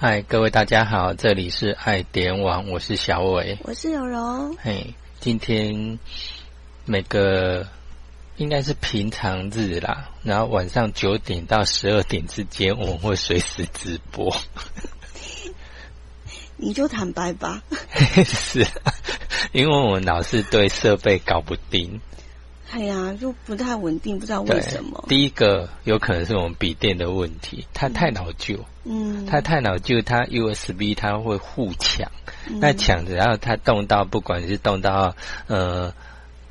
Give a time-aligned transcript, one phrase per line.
[0.00, 4.54] 嗨，各位大家好，这里是爱点网，我是小伟，我是柔柔。
[4.62, 5.98] 嘿，今天
[6.84, 7.66] 每个
[8.36, 14.32] 应该是平常日啦，然后晚上九点到十二点之间，我们会随时直播。
[16.56, 17.64] 你就坦白吧。
[18.24, 18.64] 是，
[19.50, 22.00] 因为我们老是对设备搞不定。
[22.70, 25.04] 哎呀，就不太稳定，不知道为什么。
[25.08, 28.62] 第一个有可能是我们笔电的问题，它太老旧。
[28.84, 29.24] 嗯。
[29.24, 32.10] 它太老旧，它 USB 它会互抢，
[32.60, 35.94] 那抢着，然后它动到，不管是动到呃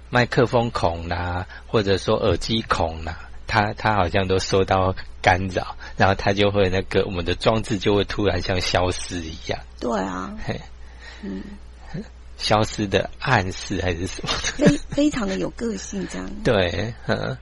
[0.09, 9.59] 麦克风孔啦，或者说耳机孔啦，它它好像都受到干扰，然后它就会那个我们的装置就会突然像消失一样。
[9.80, 10.36] 对啊。
[10.44, 10.59] 嘿。
[11.22, 11.44] 嗯。
[12.38, 14.30] 消失的暗示还是什么？
[14.55, 16.30] 非非常的有个性，这样。
[16.44, 17.38] 对，嗯，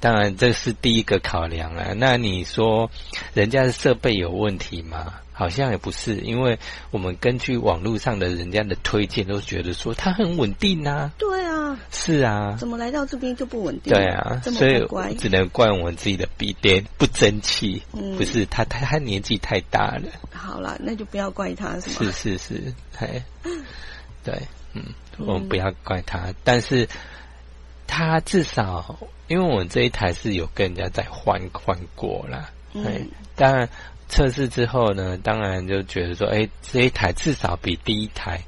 [0.00, 1.92] 当然这是第一个考量啊。
[1.96, 2.90] 那你说
[3.32, 5.14] 人家的设备有问题吗？
[5.32, 6.58] 好像也不是，因为
[6.90, 11.10] 我们根据网络上的人家的推荐，都觉得说它很稳定啊。
[11.16, 12.56] 对啊，是啊。
[12.58, 13.90] 怎么来到这边就不稳定？
[13.90, 17.82] 对啊，所以只能怪我们自己的笔电不争气。
[17.94, 20.10] 嗯，不是他，他他年纪太大了。
[20.30, 22.12] 好了，那就不要怪他，是吗？
[22.12, 23.22] 是是是，嘿。
[24.24, 24.34] 对，
[24.74, 24.82] 嗯，
[25.18, 26.88] 我们不要怪他，但是
[27.86, 33.68] 他至少，因为我们这一台是有跟人家在换换过啦，嗯，当然
[34.08, 38.42] 测试之后呢，当然就觉得说，哎，这一台至少比第一台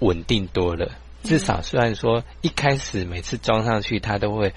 [0.00, 0.90] 稳定多了，
[1.22, 4.52] 至少虽然说一开始每次装上去它都会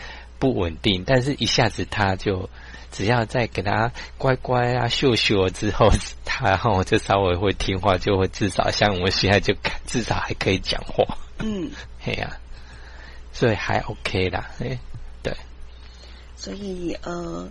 [0.46, 2.50] 不稳定，但是一下子他就。
[2.92, 5.90] 只要再给他乖乖啊秀秀之后，
[6.24, 9.54] 他然后就稍微会听话，就会至少像我现在就
[9.86, 11.04] 至少还可以讲话。
[11.40, 12.38] 嗯， 嘿呀，
[13.34, 14.80] 所以还 OK 啦，哎，
[15.22, 15.36] 对。
[16.38, 17.50] 所以呃，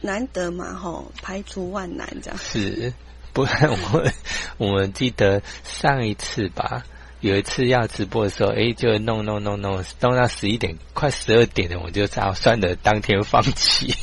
[0.00, 2.36] 难得嘛吼，排除万难这样。
[2.36, 2.92] 是，
[3.32, 4.04] 不然我
[4.58, 6.84] 我们记得上一次吧，
[7.20, 13.94] 有一次要直播的时候，哎，就弄弄弄弄弄到十一点快十二点了，我就早算的当天放弃。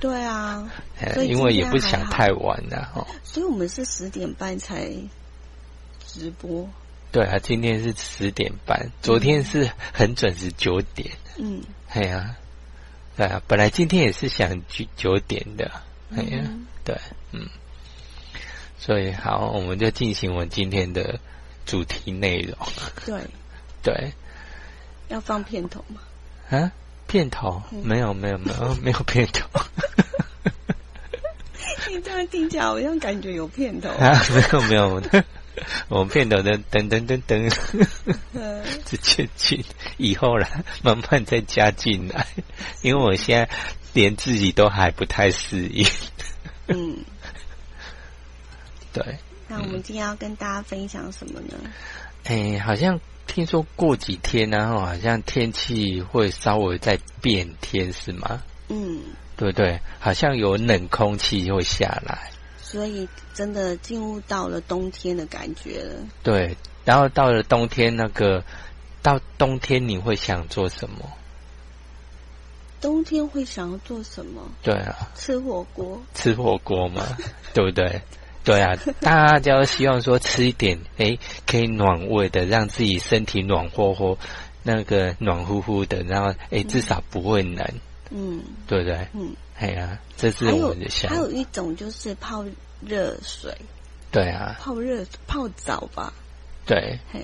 [0.00, 0.70] 对啊，
[1.26, 3.06] 因为也不想太晚了哈。
[3.24, 4.90] 所以我们是十点半才
[6.06, 6.68] 直播。
[7.10, 11.10] 对啊，今天是十点半，昨天是很准时九点。
[11.36, 12.36] 嗯，哎呀，
[13.16, 15.70] 对啊，本来今天也是想九九点的。
[16.14, 16.42] 哎呀，
[16.84, 16.96] 对，
[17.32, 17.48] 嗯，
[18.78, 21.20] 所以好，我们就进行我们今天的
[21.66, 22.56] 主题内容。
[23.04, 23.20] 对，
[23.82, 24.12] 对，
[25.08, 26.00] 要放片头吗？
[26.50, 26.72] 啊？
[27.08, 29.46] 片头没有没有没有 没有片头，
[31.90, 34.18] 你这样听起来好像感觉有片头啊？
[34.30, 35.22] 没有没有，
[35.88, 37.50] 我们片头的等等等等，
[38.86, 39.62] 直接进
[39.98, 40.48] 以后了，
[40.82, 42.26] 慢慢再加进来，
[42.80, 43.50] 因为我现在
[43.92, 45.86] 连自己都还不太适应。
[46.68, 47.04] 嗯，
[48.94, 49.18] 对。
[49.52, 51.54] 那我们今天要跟大家分享什么呢？
[52.24, 52.98] 哎，好像。
[53.24, 58.42] 听说过几天，然后好像天气会稍微在变天，是吗？
[58.68, 59.00] 嗯，
[59.36, 59.80] 对不对？
[60.00, 62.30] 好像有冷空气会下来，
[62.60, 66.00] 所以真的进入到了冬天的感觉了。
[66.22, 68.44] 对，然后到了冬天，那个
[69.02, 71.10] 到冬天你会想做什么？
[72.82, 74.42] 冬天会想要做什么？
[74.62, 77.16] 对啊，吃火锅，吃火锅嘛，
[77.54, 78.02] 对不对？
[78.44, 81.16] 对啊，大家都希望说吃一点，哎，
[81.46, 84.18] 可以暖胃的，让自己身体暖和和，
[84.64, 87.64] 那个暖乎乎的，然后哎，至少不会冷，
[88.10, 89.06] 嗯，对不对？
[89.12, 91.08] 嗯，哎呀，这是我们的想。
[91.08, 92.44] 还有一种就是泡
[92.80, 93.56] 热水，
[94.10, 96.12] 对啊，泡热泡澡吧，
[96.66, 97.20] 对，嘿，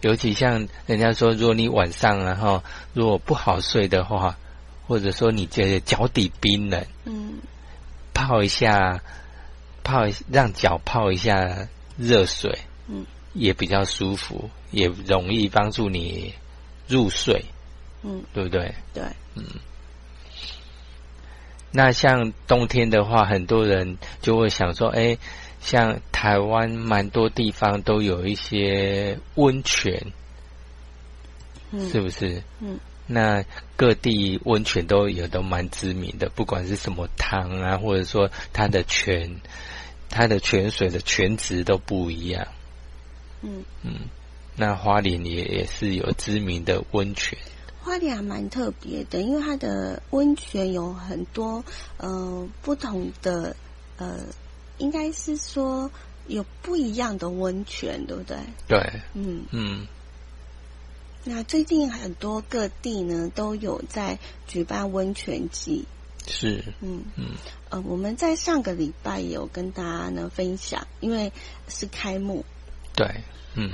[0.00, 2.62] 尤其像人家说，如果你晚上然后
[2.94, 4.34] 如果不好睡的话，
[4.86, 7.34] 或者说你觉得脚底冰冷，嗯，
[8.14, 9.02] 泡一下。
[9.84, 12.58] 泡让脚泡一下热水，
[12.88, 16.34] 嗯，也比较舒服，也容易帮助你
[16.88, 17.44] 入睡，
[18.02, 18.74] 嗯，对不对？
[18.92, 19.04] 对，
[19.36, 19.44] 嗯。
[21.70, 25.18] 那像冬天的话，很多人就会想说，哎，
[25.60, 30.12] 像台湾蛮多地方都有一些温泉，
[31.72, 32.42] 嗯，是不是？
[32.60, 32.80] 嗯。
[33.06, 33.44] 那
[33.76, 39.40] 各地温泉都有都蛮知名的，不管是什么汤啊，或者说它的泉。
[40.14, 42.46] 它的泉水的泉质都不一样，
[43.42, 44.02] 嗯嗯，
[44.54, 47.36] 那花莲也也是有知名的温泉。
[47.82, 51.64] 花莲还蛮特别的，因为它的温泉有很多
[51.96, 53.56] 呃不同的
[53.96, 54.20] 呃，
[54.78, 55.90] 应该是说
[56.28, 58.38] 有不一样的温泉，对不对？
[58.68, 59.88] 对，嗯嗯。
[61.24, 65.84] 那最近很多各地呢都有在举办温泉季。
[66.26, 67.26] 是，嗯嗯
[67.70, 71.32] 呃，我们在上个礼拜有跟大家呢分享，因为
[71.68, 72.44] 是开幕，
[72.94, 73.06] 对，
[73.54, 73.70] 嗯，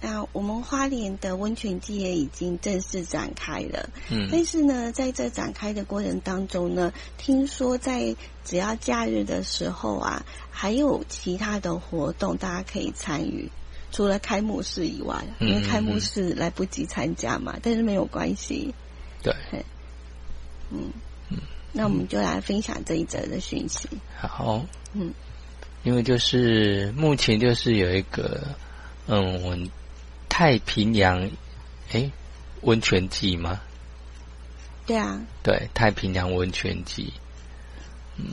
[0.00, 3.90] 那我们花莲的温泉季也已经正式展开了。
[4.10, 8.14] 嗯但是呢，在这展开的过程当中呢，听说在
[8.44, 13.50] 只要假日的时候啊，还有其他的活动大家可以参与。
[13.90, 18.74] 除了开幕式以外，因为嗯开幕式来不及参加嘛，但是没有关系。
[19.22, 19.34] 对，
[20.70, 20.92] 嗯，
[21.78, 23.88] 那我们就来分享这一则的讯息。
[24.20, 25.14] 好，嗯，
[25.84, 28.48] 因为就是目前就是有一个，
[29.06, 29.70] 嗯，
[30.28, 31.30] 太平洋，
[31.92, 32.10] 诶，
[32.62, 33.60] 温泉季吗？
[34.86, 37.12] 对啊，对，太平洋温泉季，
[38.16, 38.24] 嗯，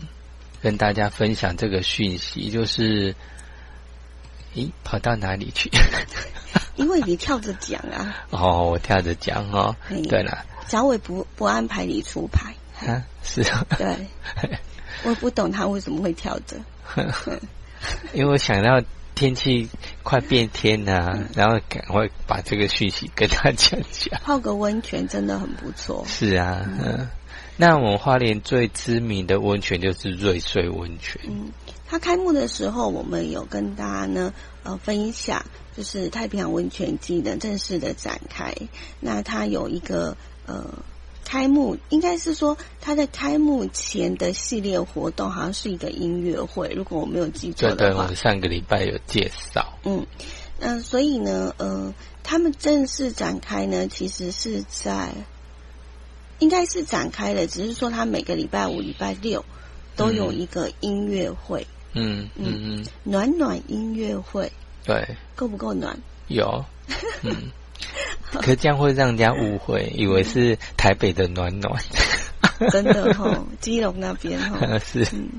[0.63, 3.13] 跟大家分享这个讯息，就是，
[4.55, 5.69] 咦，跑到哪里去？
[6.77, 9.75] 因为你跳着讲啊，哦，我跳着讲哦。
[9.87, 13.95] 嘿，对了，小伟不不安排你出牌，啊，是啊，对，
[15.03, 16.57] 我不懂他为什么会跳着。
[18.13, 18.81] 因为我想到
[19.13, 19.69] 天气
[20.03, 24.19] 快变天了、然后赶快把这个讯息跟他讲讲。
[24.21, 26.03] 泡个温泉真的很不错。
[26.07, 27.07] 是啊，嗯，
[27.57, 31.21] 那我们花莲最知名的温泉就是瑞穗温泉。
[31.27, 31.51] 嗯，
[31.87, 34.33] 它开幕的时候，我们有跟大家呢
[34.63, 35.45] 呃分享，
[35.77, 38.53] 就是太平洋温泉季的正式的展开。
[38.99, 40.65] 那它有一个呃
[41.25, 48.15] 开幕，应该是说它在开幕前的系列活动，好像是一个音乐会，如果我没有记错对对，的话我们。
[48.15, 49.77] 上个礼拜有介绍。
[49.83, 50.05] 嗯，
[50.59, 51.93] 那所以呢，呃，
[52.23, 55.11] 他们正式展开呢，其实是在
[56.39, 59.43] 应该是展开了，只是说他每个礼拜五、礼拜六
[59.95, 64.51] 都有一个音乐会，嗯嗯嗯，暖暖音乐会，
[64.85, 65.97] 对，够不够暖？
[66.27, 66.63] 有，
[67.23, 67.33] 嗯，
[68.41, 71.81] 可这样会让人家误会，以为是台北的暖暖。
[72.71, 75.29] 真的哈、基隆那边哈、 是，嗯，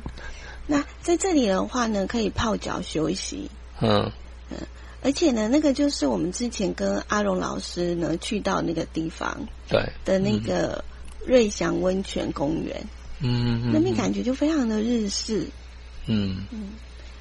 [0.67, 3.50] 那在这里的话呢，可以泡脚休息，
[3.81, 4.11] 嗯。
[4.50, 4.58] 嗯。
[5.03, 9.81] 而且呢，那个就是我们之前跟阿荣老师呢去到那个地方对。
[10.05, 10.85] 的那个
[11.25, 12.85] 瑞祥温泉公园。
[13.20, 13.70] 嗯嗯。
[13.73, 15.47] 那边感觉就非常的日式。
[16.06, 16.44] 嗯。
[16.50, 16.70] 嗯。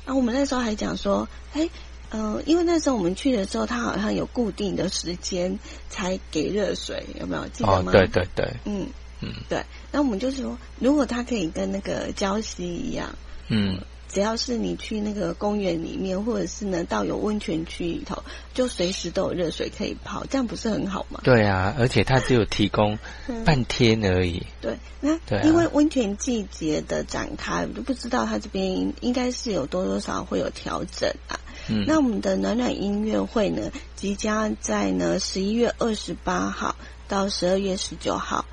[0.05, 1.69] 啊我们那时候还讲说，哎，
[2.15, 5.59] 呃，因为那时候我们去的时候，它好像有固定的时间
[5.89, 7.91] 才给热水，有没有记得吗？
[7.91, 8.87] 哦对对对嗯
[9.21, 9.65] 嗯对。
[9.91, 13.17] 那我们就说，如果它可以跟那个礁溪一样，
[13.49, 18.23] 嗯只要是你去那个公园里面，或者是呢到有温泉区里头，
[18.53, 21.19] 就随时都有热水可以泡，这样不是很好吗？
[21.21, 22.97] 对啊，而且它只有提供
[23.43, 24.45] 半天而已。
[24.61, 31.35] 对，那对啊因为温泉季节的展开，我就不知道它这边应该是有多多少会有调整啊。
[31.67, 36.75] 嗯，那我们的暖暖音乐会呢，即将在呢十一月二十八号
[37.07, 38.45] 到十二月十九号，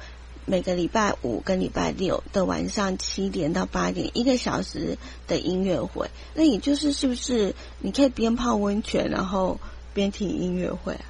[0.47, 6.11] 每个礼拜五跟礼拜六的晚上七点到八点，一个小时的音乐会。
[6.35, 9.61] 那也就是是不是你可以边泡温泉，然后
[9.93, 11.05] 边听音乐会啊？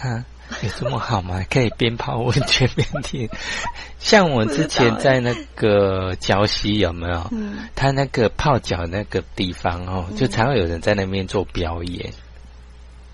[0.00, 0.24] 哈，
[0.62, 1.44] 有这么好吗？
[1.50, 3.28] 可以边泡温泉边听。
[3.98, 7.26] 像我之前在那个礁溪有没有？
[7.32, 12.12] 嗯他那个泡脚那个地方哦，嗯就常常有人在那边做表演。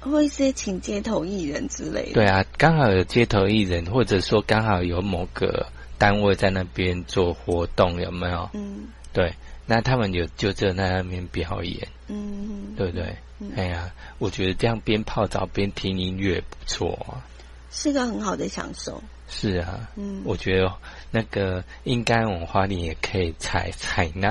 [0.01, 2.13] 或一些请街头艺人之类的。
[2.13, 8.50] 对啊，刚好有街头艺人，或者说刚好有某个单位在那边做活动，有没有？
[8.53, 9.33] 嗯对，
[9.66, 13.16] 那他们有就在那边表演，嗯，对不对？
[13.40, 17.25] 嗯哎呀，我觉得这样边泡澡边听音乐不错啊。
[17.71, 19.02] 是个很好的享受。
[19.28, 20.73] 是啊，嗯我觉得
[21.11, 24.30] 那个应该我们花莲也可以采采纳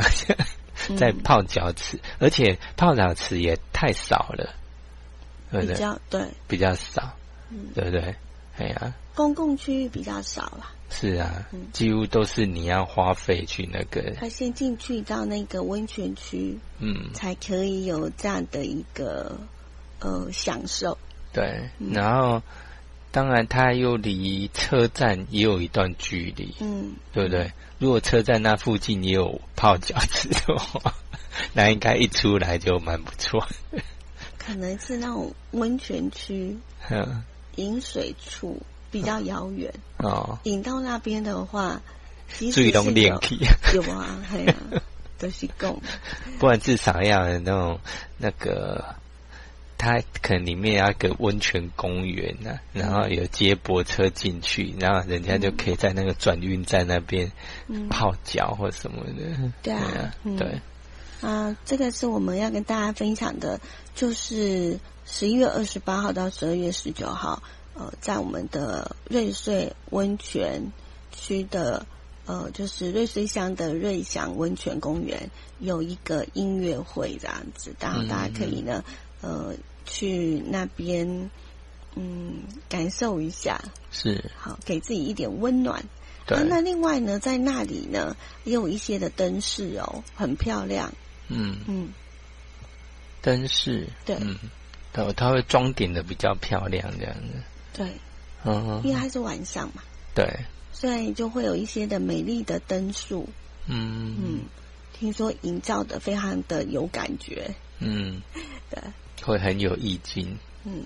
[0.89, 4.55] 嗯在泡脚池，而且泡澡池也太少了，
[5.51, 5.75] 对不比对？
[5.75, 7.11] 较对，比较少，
[7.49, 8.15] 嗯，对不对？
[8.57, 10.71] 哎呀，公共区域比较少啦。
[10.95, 19.35] 是啊嗯，几乎都是你要花费去那个，他先进去到那个温泉区，嗯，才可以有这样的一个
[19.99, 20.97] 呃享受。
[21.33, 22.41] 对，嗯然后
[23.11, 27.51] 当然它又离车站也有一段距离，嗯，对不对？
[27.79, 30.93] 如果车站那附近也有泡脚池的话，
[31.53, 33.45] 那应该一出来就蛮不错。
[34.37, 36.55] 可能是那种温泉区
[36.89, 37.23] 嗯
[37.55, 38.61] 饮水处
[38.93, 41.81] 比较遥远，哦，引到那边的话，
[42.37, 43.39] 即使最是有懂练气，
[43.75, 44.55] 有啊，嘿啊，
[45.19, 45.81] 都是够。
[46.39, 47.79] 不然至少要有那种
[48.17, 48.95] 那个。
[49.75, 57.29] 它可能里面要一个温泉公园呢、然后有接驳车进去，然后人家就可以在那个转运站那边
[57.67, 59.51] 嗯，泡脚或什么的。
[59.61, 60.61] 对啊嗯对，
[61.19, 63.59] 啊，这个是我们要跟大家分享的，
[63.93, 67.43] 就是十一月二十八号到十二月十九号，
[67.75, 70.71] 呃，在我们的瑞穗温泉
[71.11, 71.85] 区的
[72.25, 78.83] 呃，就是瑞穗乡的瑞祥温泉公园有一个音乐会这样子，然后大家可以呢，
[79.21, 79.53] 呃，
[79.85, 81.29] 去那边
[81.95, 83.61] 嗯感受一下，
[83.91, 84.31] 是。
[84.37, 85.83] 好给自己一点温暖。
[86.25, 88.15] 对啊，那另外呢，在那里呢
[88.45, 90.93] 也有一些的灯饰哦，很漂亮。
[91.27, 91.57] 嗯。
[91.67, 91.89] 嗯，
[93.21, 94.37] 灯饰对嗯，
[94.93, 97.87] 它它会装点的比较漂亮这样子，对，
[98.45, 98.81] 嗯。
[98.83, 99.83] 因为它是晚上嘛，
[100.15, 100.25] 对。
[100.71, 103.27] 所以就会有一些的美丽的灯束。
[103.67, 104.15] 嗯。
[104.19, 104.39] 嗯，
[104.93, 107.53] 听说营造的非常的有感觉。
[107.79, 108.21] 嗯。
[108.69, 108.81] 对，
[109.23, 110.83] 会很有意境，嗯，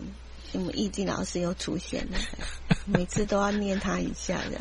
[0.54, 2.18] 我们易经老师又出现了，
[2.86, 4.60] 每次都要念他一下的。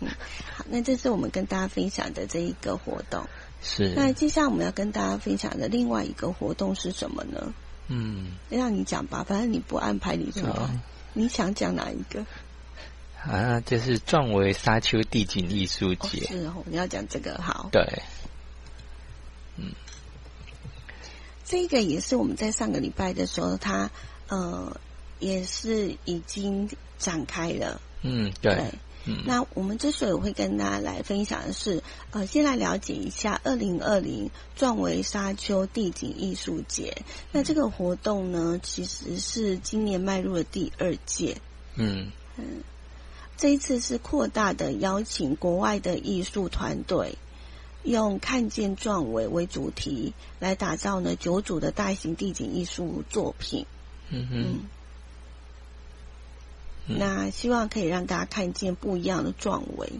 [0.00, 0.08] 嗯，
[0.54, 3.26] 好，那这是我们跟大家分享的这一个活动。
[3.60, 3.92] 是。
[3.96, 7.52] 那接下来我们要跟大家分享的另外一个活动是什么呢？
[7.88, 8.36] 嗯。
[8.48, 10.70] 让你讲吧，反正你不安排你出来，好
[11.12, 12.24] 你想讲哪一个？
[13.22, 17.68] 啊，就是壮维沙丘地景艺术哦，节，是哦，你要讲这个好。
[17.70, 18.02] 对，
[19.56, 19.72] 嗯
[21.44, 23.90] 这个也是我们在上个礼拜的时候，它
[24.28, 24.80] 呃
[25.18, 27.80] 也是已经展开了。
[28.02, 28.72] 嗯对，
[29.06, 37.02] 嗯那我们之所以会跟大家来分享的是，呃，先来了解一下二零二零壮维沙丘地景艺术节。
[37.32, 41.38] 那这个活动呢，其实是今年迈入了第二届。
[41.76, 42.62] 嗯嗯
[43.36, 47.16] 这一次是扩大的邀请国外的艺术团队，
[47.82, 53.64] 用“看见壮伟”为主题，来打造呢九组的大型地景艺术作品。
[54.10, 54.58] 嗯哼
[56.90, 59.92] 嗯，那希望可以让大家看见不一样的壮维。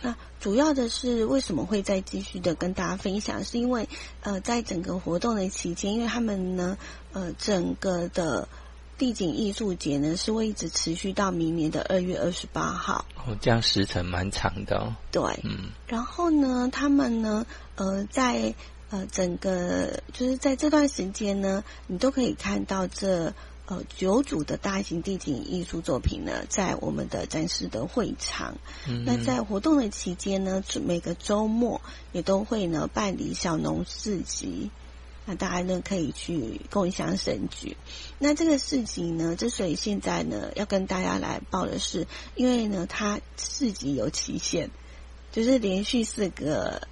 [0.00, 3.44] 那主要的是为什么会再继续的跟大家分享？
[3.44, 3.88] 是因为
[4.22, 6.78] 呃，在整个活动的期间，因为他们呢，
[7.12, 8.48] 呃，整个的
[8.96, 13.04] 地景艺术节呢是会一直持续到明年的二月二十八号。
[13.16, 18.54] 哦，这样时程蛮长的哦，对，嗯然后呢，他们呢，呃，在
[18.88, 23.34] 呃整个就是在这段时间呢，你都可以看到这
[23.66, 28.56] 呃九组的大型地景艺术作品呢，在我们的展示的会场。
[28.88, 31.80] 嗯那在活动的期间呢，每个周末
[32.12, 34.70] 也都会呢办理小农市集。
[35.28, 37.76] 那大家呢可以去共享盛举。
[38.20, 42.06] 那这个市集呢，之所以现在呢要跟大家来报的是，
[42.36, 44.70] 因为呢它市集有期限，
[45.32, 46.86] 就是连续四个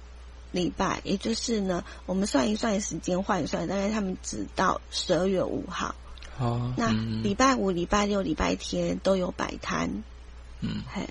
[0.51, 5.95] 礼拜，也就是呢我们算一算时间换一算，大概他们只到十二月五号。
[6.39, 7.23] 哦，那嗯。
[7.23, 10.03] 礼拜五、礼拜六、礼拜天都有摆摊，
[10.61, 10.83] 嗯。
[10.91, 11.07] 嘿，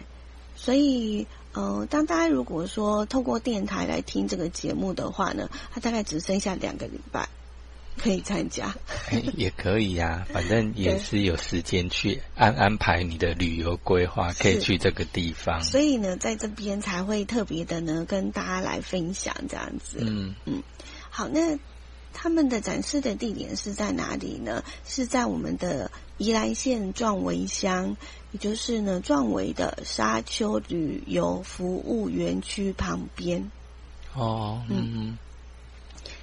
[0.57, 7.29] 所以呃，当大家如果说透过电台来听这个节目的话呢，它大概只剩下两个礼拜
[7.97, 8.75] 可以参加。
[9.11, 15.63] 哎也可以呀、 反正也是有时间去安安排你的旅游规划，可以去这个地方。
[15.63, 19.99] 所以呢，在这边才会特别的呢跟大家来分享这样子。
[20.01, 20.35] 嗯。
[20.45, 20.63] 嗯。
[21.09, 21.57] 好，那
[22.15, 24.65] 他们的展示的地点是在哪里呢？
[24.87, 27.97] 是在我们的宜兰县壮围乡，
[28.31, 33.51] 也就是呢壮围的沙丘旅游服务园区旁边。
[34.15, 35.19] 哦嗯嗯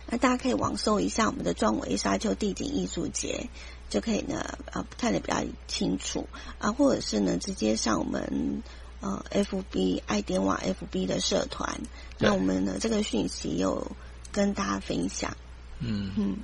[0.08, 3.50] 那大家可以网搜一下我们的壮维沙丘地景艺术节，
[3.90, 8.64] 就可以呢啊看得比较清楚啊，或者是呢直接上我们
[9.02, 11.82] 呃 FB 爱点网 FB 的社团，
[12.18, 13.92] 那我们呢这个讯息有
[14.32, 15.36] 跟大家分享。
[15.82, 16.12] 嗯。
[16.18, 16.38] 嗯，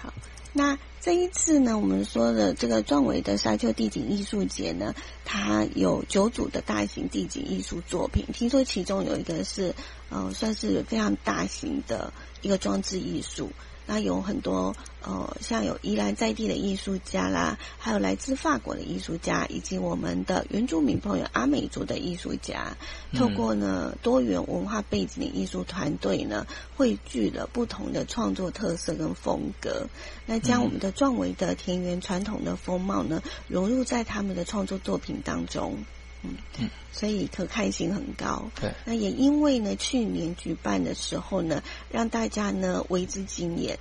[0.00, 0.12] 好，
[0.52, 4.94] 那这一次呢，我们说的这个壮伟的沙丘地景艺术节呢，
[5.24, 9.74] 它有九组的大型地景艺术作品，听说其中有一个是
[10.10, 13.50] 呃，算是非常大型的一个装置艺术。
[13.86, 22.76] 那有很多呃，像有宜兰在地的艺术家啦，还有来自法国的艺术家，以及我们的原住民朋友阿美族的艺术家，
[23.12, 29.88] 透过呢多元文化背景的艺术团队呢，汇聚了不同的创作特色跟风格，
[30.24, 35.84] 那将我们的壮维的田园传统的风貌呢，融入在他们的创作作品当中。
[36.24, 36.36] 嗯。
[36.60, 38.50] 嗯，所以可看性很高。
[38.60, 43.78] 对，那也因为呢，去年举办的时候呢，让大家呢为之惊艳，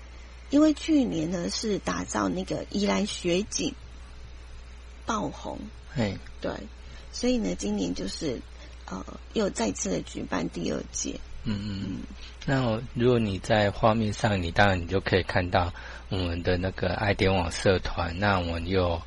[0.49, 3.73] 因为去年呢是打造那个宜兰雪景
[5.05, 5.59] 爆红，
[5.93, 6.17] 嘿。
[6.41, 6.51] 对，
[7.11, 8.41] 所以呢，今年就是
[8.85, 11.19] 呃又再次的举办第二届。
[11.43, 11.97] 嗯嗯。
[12.45, 15.73] 那如果你在画面上，你当然你就可以看到
[16.09, 19.01] 我们的那个爱点网社团，那我们有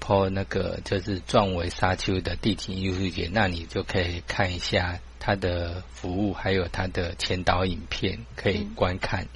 [0.00, 9.26] po 那个就是壮维沙丘的地景艺术节，那你就可以看一下它的服务，还有它的前导影片可以观看。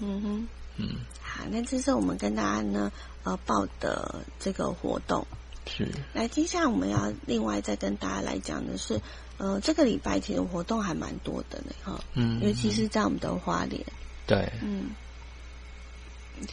[0.00, 0.88] 嗯哼，嗯，
[1.20, 2.92] 好，那这是我们跟大家呢
[3.24, 5.26] 呃报的这个活动。
[5.66, 5.88] 是。
[6.12, 9.00] 来，接下来我们要另外再跟大家来讲的是，
[9.38, 13.80] 呃，这个礼拜其实活动还蛮多的呢，哈，嗯，尤其是在我们的花莲，
[14.26, 14.90] 对，嗯，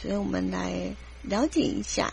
[0.00, 2.12] 所以我们来了解一下，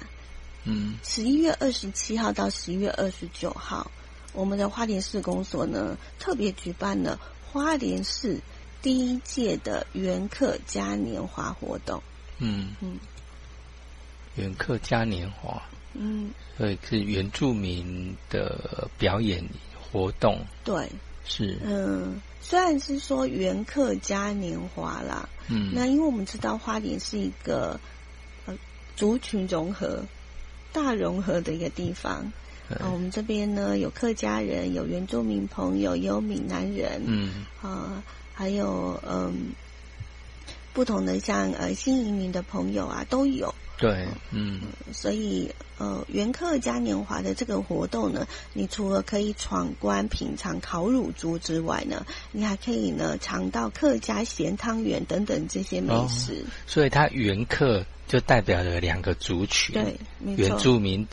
[0.67, 3.89] 嗯，十一月二十七号到十一月二十九号，
[4.33, 7.19] 我们的花莲市公所呢特别举办了
[7.49, 8.39] 花莲市
[8.81, 12.03] 第一届的元客嘉年华活动，
[12.39, 12.75] 嗯。
[12.81, 12.99] 嗯。
[14.35, 15.59] 原客嘉年华，
[15.95, 19.43] 嗯，所以是原住民的表演
[19.81, 20.87] 活动，对，
[21.25, 27.79] 是，嗯，虽然是说元客嘉年华啦，嗯，那因为我们知道花莲是一个
[28.45, 28.55] 呃
[28.95, 30.05] 族群融合、
[30.77, 32.31] 大融合的一个地方。
[32.69, 38.03] 对啊，我们这边呢有客家人，有原住民朋友，也有闽南人，嗯啊，
[38.33, 39.53] 还有嗯
[40.73, 43.55] 不同的像呃新移民的朋友啊都有。
[43.77, 56.43] 对，嗯所以呃元客嘉年华的这个活动呢，你除了可以闯关品尝烤乳猪之外呢，你还可以呢尝到客家咸汤圆等等这些美食。
[56.65, 60.57] 所以它原客就代表了两个族群，对，没原。
[60.57, 61.07] 住民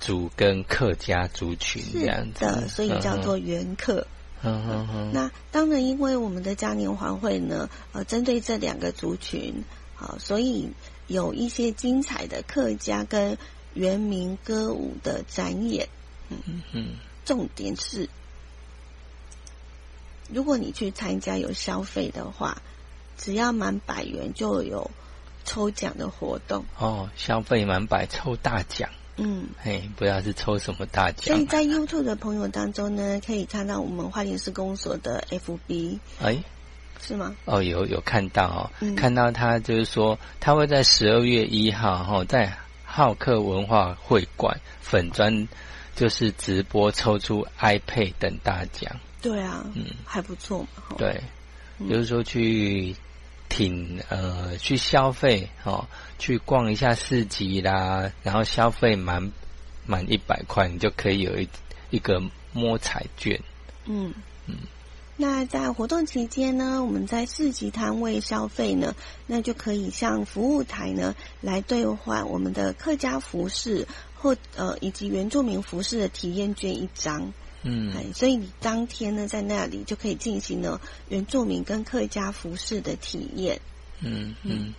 [0.00, 4.06] 族跟客家族群这样子，的，所以叫做元客。
[4.40, 9.64] 嗯哼哼，那当然，因为我们的嘉年华会呢，呃，针对这两个族群，
[9.96, 10.70] 好、所以
[11.08, 13.36] 有一些精彩的客家跟
[13.74, 15.88] 原民歌舞的展演。
[16.30, 18.08] 嗯嗯重点是，
[20.30, 22.62] 如果你去参加有消费的话，
[23.16, 24.90] 只要满百元就有
[25.44, 26.64] 抽奖的活动。
[26.78, 36.44] 哦，消费满百抽大奖，嗯，嘿，不知道是抽什么大奖所以，在 YouTube 的朋友当中呢，可以看到我们花莲市公所的 FB 哎。
[37.00, 37.34] 是吗？
[37.44, 38.94] 哦，有有看到哦，嗯。
[38.94, 42.52] 看到他就是说，他会在十二月一号哈、在
[42.84, 45.48] 好客文化会馆粉专
[45.94, 51.20] 就是直播抽出 iPad 等大奖，对啊，嗯，还不错对，
[51.78, 51.88] 嗯。
[51.88, 52.94] 就是说去
[53.48, 55.84] 挺呃去消费哦，
[56.18, 59.32] 去逛一下市集啦，然后消费满
[59.86, 61.48] 满一百块，你就可以有一
[61.90, 62.20] 一个
[62.52, 63.40] 摸彩券，
[63.86, 64.14] 嗯嗯。
[65.20, 68.94] 那在活动期间呢，我们在市集摊位消费呢，
[69.26, 77.32] 那就可以向服务台呢来兑换我们的客家服饰或呃以及原住民服饰的体验券一张。
[77.62, 83.60] 嗯哎，所以你当天呢在那里就可以进行呢原住民跟客家服饰的体验。
[83.98, 84.72] 嗯嗯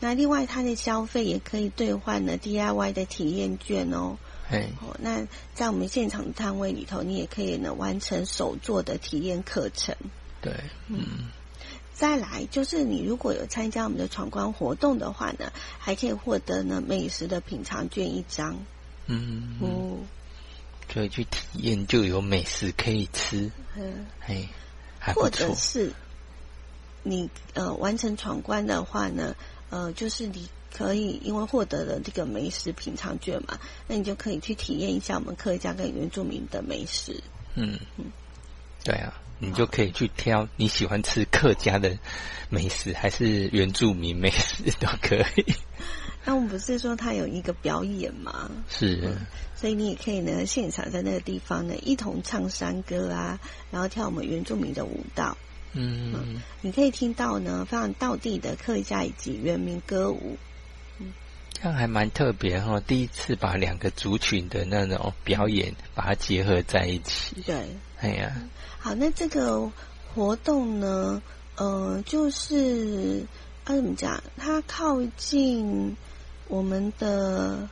[0.00, 4.18] 那另外，它的消费也可以兑换呢 DIY 的体验券哦。
[4.48, 9.94] 嘿，哦，那在我们现场的摊位里头，你也可以呢完成手作的体验课程。
[10.40, 10.52] 对，
[10.88, 11.30] 嗯。
[11.94, 18.56] 再来就是你如果有参加我们的闯关活动的话呢，还可以获得呢美食的品尝券一张。
[19.06, 19.98] 嗯嗯，哦，
[20.92, 24.48] 所以去体验就有美食可以吃，嗯，嘿，
[25.14, 25.92] 或者，是
[27.04, 29.36] 你呃完成闯关的话呢，
[29.70, 33.56] 呃，就是你可以因为获得了这个美食品尝券嘛，
[33.86, 37.22] 那你就可以去体验一下我们客家跟原住民的美食。
[37.54, 38.06] 嗯嗯，
[38.82, 41.96] 对啊，你就可以去挑你喜欢吃客家的
[42.50, 45.54] 美食还是原住民美食都可以，
[46.26, 48.50] 那我们不是说他有一个表演吗？
[48.68, 49.16] 是，
[49.54, 53.38] 所以你也可以呢，现场在那个地方呢，一同唱山歌啊，
[53.70, 55.36] 然后跳我们原住民的舞蹈。
[55.76, 60.36] 嗯你可以听到呢非常道地的客家以及原民歌舞。
[61.54, 67.66] 这样还蛮特别哈、第一次把两个族群的那种表演把它结合在一起，对，
[68.00, 68.34] 哎呀，
[68.78, 69.70] 好，那这个
[70.12, 71.22] 活动呢，
[71.56, 73.24] 呃，就是
[73.64, 74.22] 啊怎么讲？
[74.36, 75.96] 它靠近
[76.48, 77.68] 我们的，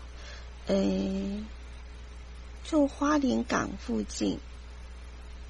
[0.69, 1.45] 呃，
[2.65, 4.39] 就花莲港附近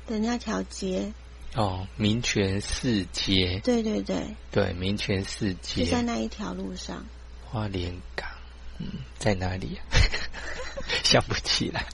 [0.06, 1.12] 的那条街。
[1.54, 7.06] 哦，民权四街，对对对，对，民权四街就在，那一条路上。
[7.52, 8.26] 花莲港，
[8.78, 8.86] 嗯，
[9.18, 9.84] 在哪里啊？
[11.04, 11.84] 想不起来。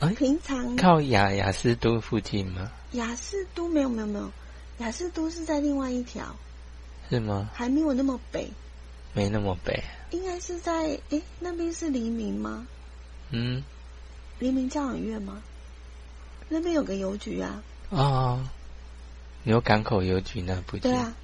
[0.00, 2.72] 哎，平常靠雅雅斯都附近吗？
[2.92, 4.32] 雅士都没有没有没有，
[4.78, 6.34] 雅士都是在另外一条，
[7.10, 7.50] 是吗？
[7.52, 8.48] 还没有那么北，
[9.12, 9.84] 没那么北。
[10.12, 12.66] 应该是在诶那边是黎明吗？
[13.30, 13.62] 嗯，
[14.38, 15.42] 黎明交响乐吗？
[16.48, 18.42] 那边有个邮局啊，哦，
[19.44, 20.80] 有港口邮局那附近。
[20.90, 21.14] 对啊，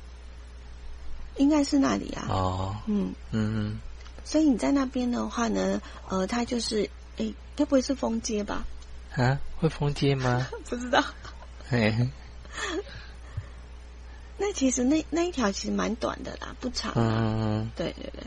[1.38, 2.26] 应该是那里啊。
[2.28, 3.78] 哦，嗯，嗯，
[4.24, 8.64] 所以你在那边的话呢，呃，它就是诶，该不会是封街吧？
[9.16, 10.46] 啊，会封街吗？
[10.68, 11.02] 不知道。
[11.68, 11.94] 嘿，
[14.38, 16.92] 那其实那那一条其实蛮短的啦，不长。
[16.96, 18.22] 嗯对对对，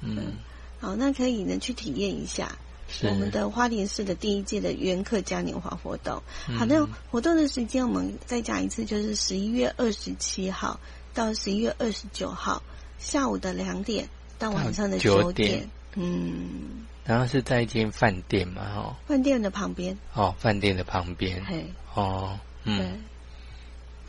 [0.00, 0.34] 嗯，
[0.80, 2.56] 好，那可以呢去体验一下。
[3.02, 6.22] 我们的花莲市的第一届的元客嘉年华活动。
[6.48, 10.78] 嗯好，那活动的时间我们再讲一次，就是十一月二十七号
[11.14, 12.62] 到十一月二十九号
[12.98, 15.50] 下午的两点到晚上的九点。
[15.50, 15.70] 点。
[15.96, 21.44] 嗯，然后是在一间饭店嘛，哦饭店的旁边，哦，饭店的旁边。
[21.44, 23.04] 嘿，哦，嗯，，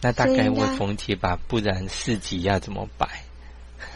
[0.01, 3.07] 那大概问冯姐吧，不然市集要怎么摆？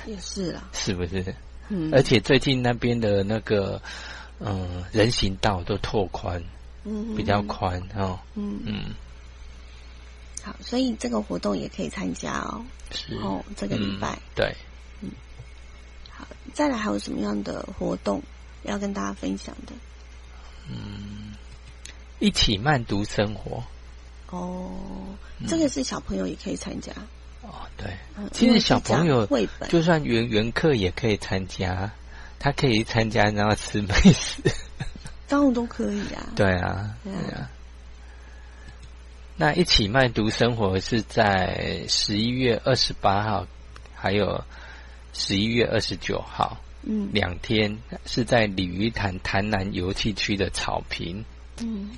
[0.05, 1.33] 也是啊， 是不是？
[1.69, 3.81] 嗯，而且最近那边的那个
[4.39, 6.43] 嗯人行道都拓宽，
[6.83, 7.15] 嗯。
[7.15, 8.83] 比较，宽哦，嗯，嗯，
[10.43, 12.65] 好，所以这个活动也可以参加哦。
[12.91, 14.55] 是哦，这个礼拜嗯、对，
[16.09, 18.21] 好，再来还有什么样的活动
[18.63, 19.73] 要跟大家分享的？
[20.71, 21.35] 嗯
[22.19, 23.63] 一起慢读生活
[24.29, 24.71] 哦，
[25.47, 26.91] 这个是小朋友也可以参加。
[27.41, 31.91] 哦，对，嗯其实小朋友绘本就算原原课也可以参加，
[32.39, 34.41] 他可以参加，然后吃美食。
[35.27, 37.49] 当然都可以啊，对啊对啊。
[39.41, 43.47] 那一起慢读生活是在十一月二十八号，
[43.95, 44.43] 还有
[45.13, 47.09] 十一月二十九号嗯。
[47.13, 51.23] 两天，是在鲤鱼潭潭南游戏区的草坪。
[51.61, 51.91] 嗯，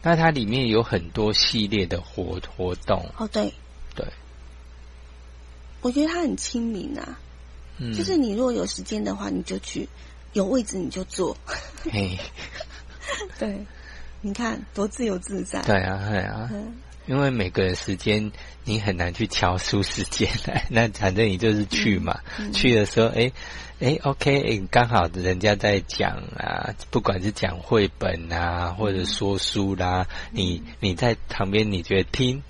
[0.00, 3.52] 那它里面有很多系列的活活动，哦对，
[3.94, 4.06] 对，
[5.82, 7.20] 我觉得它很亲民啊，
[7.76, 9.86] 嗯，就是你如果有时间的话，你就去，
[10.32, 11.36] 有位置你就坐。
[11.90, 12.18] 嘿，
[13.38, 13.66] 对，
[14.22, 15.60] 你看多自由自在。
[15.62, 16.72] 对啊，对啊，嗯。
[17.06, 18.30] 因为每个时间
[18.64, 23.32] 你很难去敲出时间来， 那反正你就是去嘛，嗯去的时候，哎
[23.80, 32.40] 哎，OK，哎，刚好人家在讲啊，不管是讲绘本啊，或者说书啦，你你在旁边，你觉得听，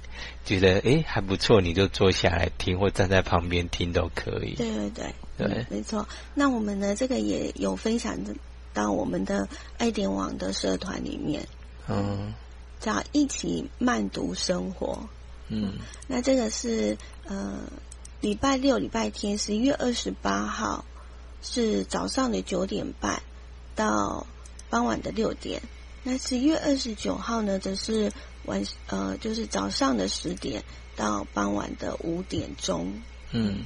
[0.45, 4.55] 觉得哎还不错，你就坐下来听，或站在旁边听都可以。
[4.57, 5.47] 对对对，对。
[5.49, 6.07] 嗯没错。
[6.35, 8.19] 那我们呢，这个也有分享
[8.75, 11.49] 到我们的爱点网的社团里面，
[11.89, 12.35] 嗯
[12.81, 15.09] 叫一起慢读生活。
[15.49, 15.75] 嗯
[16.07, 17.61] 那这个是呃
[18.21, 20.85] 礼拜六、礼拜天，十一月二十八号
[21.43, 23.23] 是早上的九点半
[23.75, 24.27] 到
[24.71, 25.63] 傍晚的六点。
[26.03, 28.13] 那十一月二十九号呢，则是
[28.45, 30.65] 晚呃就是早上的十点
[30.97, 32.93] 到傍晚的五点钟。
[33.31, 33.65] 嗯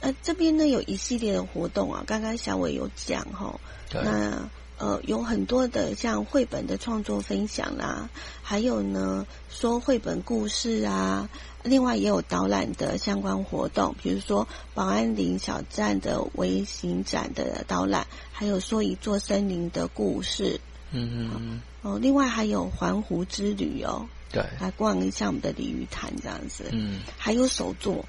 [0.00, 4.50] 那这边呢有一系列的活动啊，刚刚小伟有讲哈，对，那
[4.82, 8.10] 呃有很多的像绘本的创作分享啦，
[8.42, 11.28] 还有呢说绘本故事啊，
[11.62, 28.04] 另外也有导览的相关活动，比如说保安林小站的微型展的导览，还有说一座森林的故事嗯嗯嗯，哦，另外还有环湖之旅哦，对，来逛一下我们的鲤鱼潭这样子，嗯还有手作，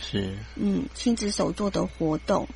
[0.00, 2.48] 是，嗯，亲子手作的活动。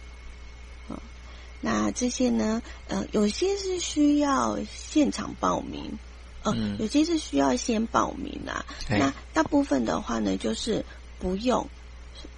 [1.63, 5.99] 啊，那这些呢，呃，有些是需要现场报名，
[6.43, 6.77] 呃，嗯。
[6.79, 8.65] 有些是需要先报名啊。
[8.89, 8.99] 哎。
[8.99, 10.85] 那大部分的话呢，就是
[11.19, 11.69] 不用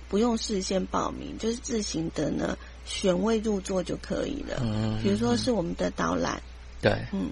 [0.09, 4.59] 不用事先报名，就是自行的呢选位入座就可以了。
[4.61, 6.43] 嗯，比如说是我们的导览，
[6.81, 7.31] 对，嗯，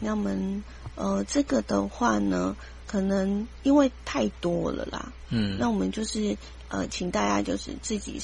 [0.00, 0.64] 那我们
[0.96, 6.36] 呃这个的话呢，可能因为太多了啦，嗯，那我们就是
[6.68, 8.18] 呃，请大家就是自己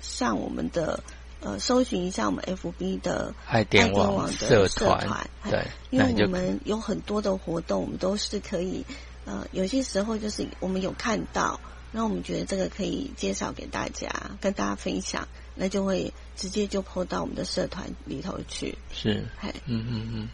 [0.00, 1.02] 上我们的
[1.40, 8.84] 呃，搜寻一下我们 FB 的爱点爱点网网的社团，对，因为我们有很多的活动，我们都是可以
[9.24, 11.60] 呃，有些时候就是我们有看到，
[11.92, 14.08] 然后我们觉得这个可以介绍给大家，
[14.40, 18.76] 跟大家分享，那就会直接就 PO 到我们的社团里头去。
[18.92, 20.28] 是，嘿，嗯嗯嗯，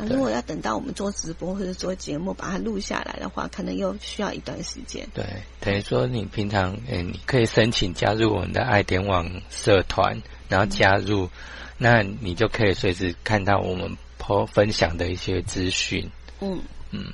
[0.00, 5.06] 那如果要等到我们做直播或者做节目把它录下来的话，可能又需要一段时间。
[5.12, 5.24] 对，
[5.58, 11.28] 等于说你平常，诶、你可以申请加入我们的爱点网社团，然后加入，
[11.76, 16.08] 那你就可以随时看到我们 po 分享的一些资讯。
[16.40, 17.12] 嗯，嗯，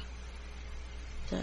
[1.30, 1.38] 对。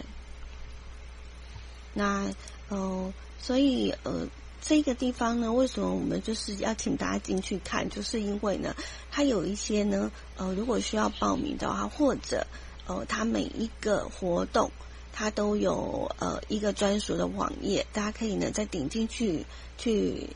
[1.93, 2.25] 那
[2.69, 4.27] 呃，所以呃，
[4.61, 7.89] 这个地方呢，为什么我们就是要请大家进去看？
[7.89, 8.75] 就是因为呢，
[9.11, 12.45] 它有一些呢，呃，如果需要报名的话，或者
[12.87, 14.71] 呃，它每一个活动。
[15.13, 19.45] 它都有呃一个专属的网页，大家可以呢再点进去
[19.77, 20.29] 去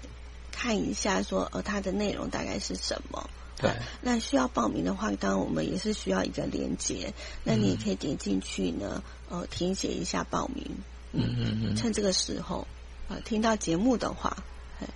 [0.51, 3.29] 看一下说，呃它的内容大概是什么。
[3.55, 7.13] 对，那需要报名的话，当然我们也是需要一个连接，
[7.45, 10.69] 那你也可以点进去呢，呃，填写一下报名。
[11.13, 12.67] 嗯嗯嗯，趁这个时候，
[13.07, 14.37] 呃，听到节目的话，
[14.79, 14.87] 嘿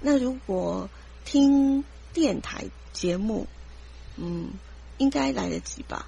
[0.00, 0.88] 那如果
[1.24, 3.46] 听电台节目，
[4.16, 4.50] 嗯，
[4.98, 6.06] 应该来得及吧？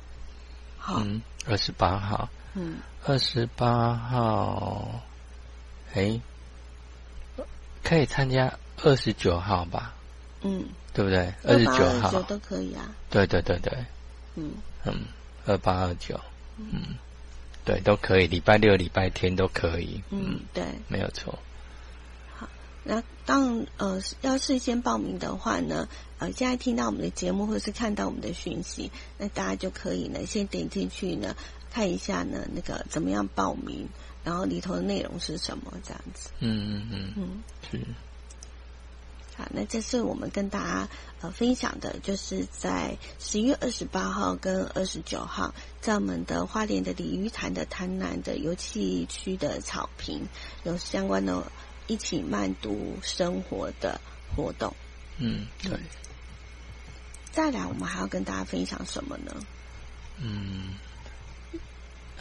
[0.79, 5.01] 好，嗯，二十八号，嗯，二十八号，
[5.95, 6.21] 诶、
[7.83, 9.95] 可以参加二十九号吧？
[10.43, 11.33] 嗯，对不对？
[11.45, 12.23] 二十九号。
[12.23, 12.95] 都可以啊。
[13.11, 13.73] 对对对对，
[14.35, 14.53] 嗯。
[14.85, 15.07] 嗯，
[15.47, 16.21] 二八二九，
[16.59, 16.97] 嗯，
[17.67, 20.03] 对，都可以，礼拜六、礼拜天都可以。
[20.11, 21.39] 嗯，对，没有错。
[22.37, 22.49] 好，
[22.85, 31.37] 那当呃要事先报名的话呢，呃，现在听到我们的节目或者是看到我们的讯息，那大家就可以呢先点进去呢
[31.73, 33.89] 看一下呢那个怎么样报名。
[34.23, 35.73] 然后里头的内容是什么？
[35.85, 36.31] 这样子。
[36.41, 37.81] 嗯嗯嗯嗯，是。
[39.37, 40.89] 好，那这是我们跟大家
[41.21, 50.27] 呃分享的，就是在十一月二十八号跟二十九号，在我们的花莲的鲤鱼潭的潭南的油气区的草坪，
[50.65, 51.43] 有相关的
[51.87, 54.01] 一起慢读生活的
[54.35, 54.75] 活动。
[55.19, 55.79] 嗯，对。
[57.31, 59.35] 再来，我们还要跟大家分享什么呢？
[60.19, 60.75] 嗯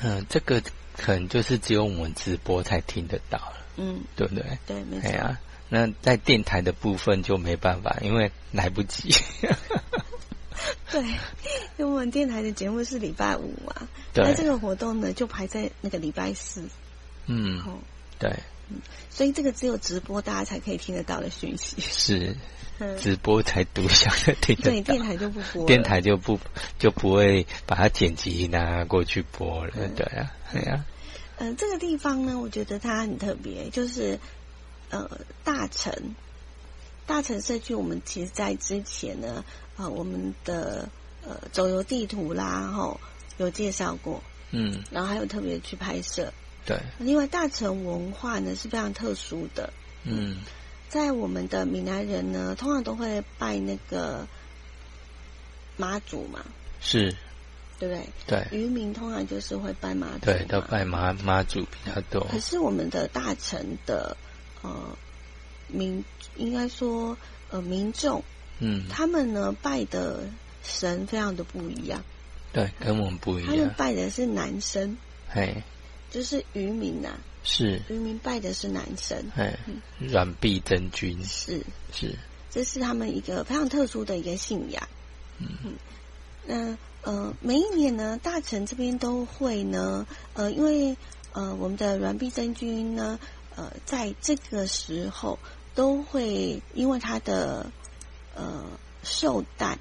[0.02, 0.62] 嗯，这个。
[0.98, 4.58] 可能就是只有我们直播才听得到了，嗯，对不对？
[4.66, 5.12] 对，没错。
[5.70, 9.10] 那在电台的部分就没办法，因为来不及。
[10.92, 11.02] 对，
[11.78, 16.64] 因为我们电台的节目是礼拜五嘛，那这个活动呢就排在那个礼拜四。
[17.26, 17.62] 嗯，
[18.20, 18.30] 对。
[18.70, 18.78] 嗯，
[19.10, 21.76] 所以这个只有直播大家才可以听得到的讯息。
[21.80, 22.36] 是。
[23.00, 26.38] 直播才独享的听，对电台就不播， 电台就不
[26.78, 30.84] 就不会把它剪辑拿过去播了，对啊，对啊。
[31.38, 34.20] 嗯，这个地方呢，我觉得它很特别，就是
[35.00, 35.94] 呃，大城。
[37.06, 39.46] 大城社区，我们其实在之前呢，
[39.78, 40.90] 啊，我们的
[41.24, 43.00] 呃走游地图啦，后
[43.38, 46.32] 有介绍过，嗯，然后还有特别去拍摄，
[46.66, 46.80] 对。
[46.98, 49.72] 另外，大城文化呢是非常特殊的，
[50.04, 50.38] 嗯。
[50.88, 54.26] 在我们的闽南人呢，通常都会拜那个
[55.76, 56.46] 妈祖嘛，
[56.80, 57.14] 是，
[57.80, 58.08] 对不对？
[58.26, 62.26] 对，渔民通常就是会拜妈祖，对，都拜妈妈祖比较多。
[62.32, 64.16] 可是我们的大城的
[64.66, 64.98] 呃
[65.68, 66.04] 民，
[66.38, 67.18] 应该说
[67.50, 68.24] 呃民众，
[68.60, 70.28] 嗯，他们呢拜的
[70.64, 72.04] 神非常的不一样，
[72.52, 73.52] 对，跟我们不一样。
[73.52, 74.98] 他们拜的是男生，
[75.28, 75.64] 嘿，
[76.10, 77.10] 就是渔民呐。
[77.44, 77.80] 是。
[77.90, 79.56] 渔民拜的是男神，哎，
[80.00, 81.24] 软臂真君。
[81.24, 81.62] 是。
[81.94, 82.16] 是，
[82.50, 84.88] 这是他们一个非常特殊的一个信仰。
[85.38, 85.76] 嗯，
[86.46, 90.98] 那呃，每一年呢，大臣这边都会呢，呃，因为
[91.34, 93.20] 呃，我们的软臂真君呢，
[93.56, 95.40] 呃，在这个时候
[95.74, 97.72] 都会因为它的
[98.36, 98.64] 呃
[99.04, 99.80] 寿诞，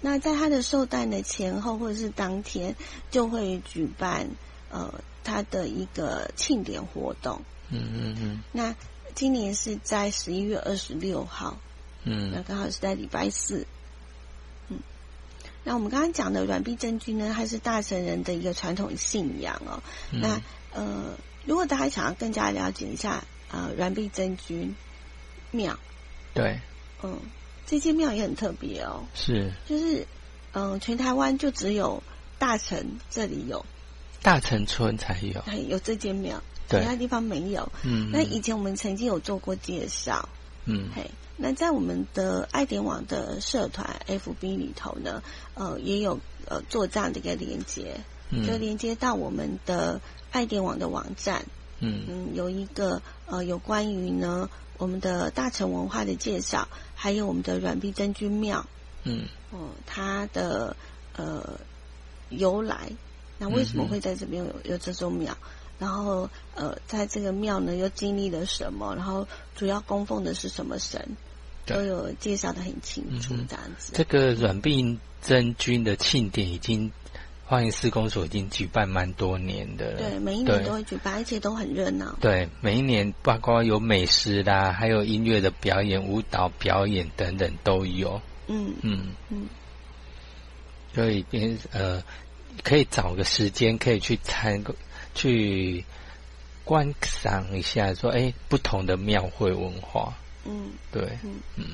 [0.00, 2.74] 那在它的寿诞的前后或者是当天，
[3.10, 4.28] 就会举办
[4.70, 4.94] 呃。
[5.24, 8.74] 它的一个庆典活动，嗯嗯嗯，那
[9.14, 11.58] 今年是在十一月二十六号，
[12.04, 13.66] 嗯，那刚好是在礼拜四，
[14.68, 14.78] 嗯，
[15.64, 19.82] 那我们刚刚讲的软币真君呢，它是大神人的一个传统信仰哦。
[20.10, 20.40] 那
[20.72, 24.74] 呃，如果大家想要更加了解一下啊软壁真君
[25.50, 25.78] 庙，
[26.34, 26.60] 对，
[27.02, 27.18] 嗯，
[27.66, 30.06] 这间庙也很特别哦，是，就是
[30.52, 32.02] 嗯，全台湾就只有
[32.38, 33.64] 大城这里有。
[34.20, 37.70] 大城村才有，有这间庙，其他地方没有。
[37.84, 40.28] 嗯，那以前我们曾经有做过介绍。
[40.64, 45.22] 嗯，嘿，那在我们的爱点网的社团 FB 里头呢，
[45.54, 48.00] 呃，也有呃做这样的一个连接，
[48.46, 51.44] 就连接到我们的爱点网的网站。
[51.80, 58.66] 嗯嗯，有一个呃有关于呢我们的大城文化的介绍，还有我们的软币真君庙。
[59.04, 60.76] 嗯，哦，它的
[61.16, 61.60] 呃
[62.30, 62.90] 由来。
[63.38, 65.36] 那为什么会在这边有有这座庙？
[65.78, 68.96] 然后呃，在这个庙呢又经历了什么？
[68.96, 71.16] 然后主要供奉的是什么神？
[71.64, 73.92] 都有介绍的很清楚，这样子。
[73.94, 76.90] 这个软币真君的庆典已经
[77.48, 79.98] 欢迎四公所已经举办蛮多年的了。
[79.98, 82.16] 对，每一年都会举办，而且都很热闹。
[82.20, 88.20] 对，每一年包括有美食啦，还有音乐的表演、舞蹈表演等等都有。
[88.48, 89.48] 嗯嗯嗯，
[90.94, 92.02] 所以边呃。
[92.64, 94.64] 可以找个时间，可以去参
[95.14, 95.84] 去
[96.64, 100.12] 观赏一下，说哎，不同的庙会文化，
[100.44, 101.64] 嗯，对，嗯嗯，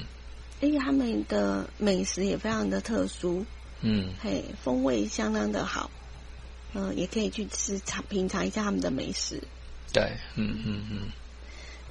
[0.60, 3.46] 而且他们的美食也非常的特殊，
[3.87, 5.90] 嗯，嘿，风味相当的好，
[6.73, 9.42] 嗯，也可以去吃尝品尝一下他们的美食，
[9.92, 10.99] 对，嗯嗯嗯。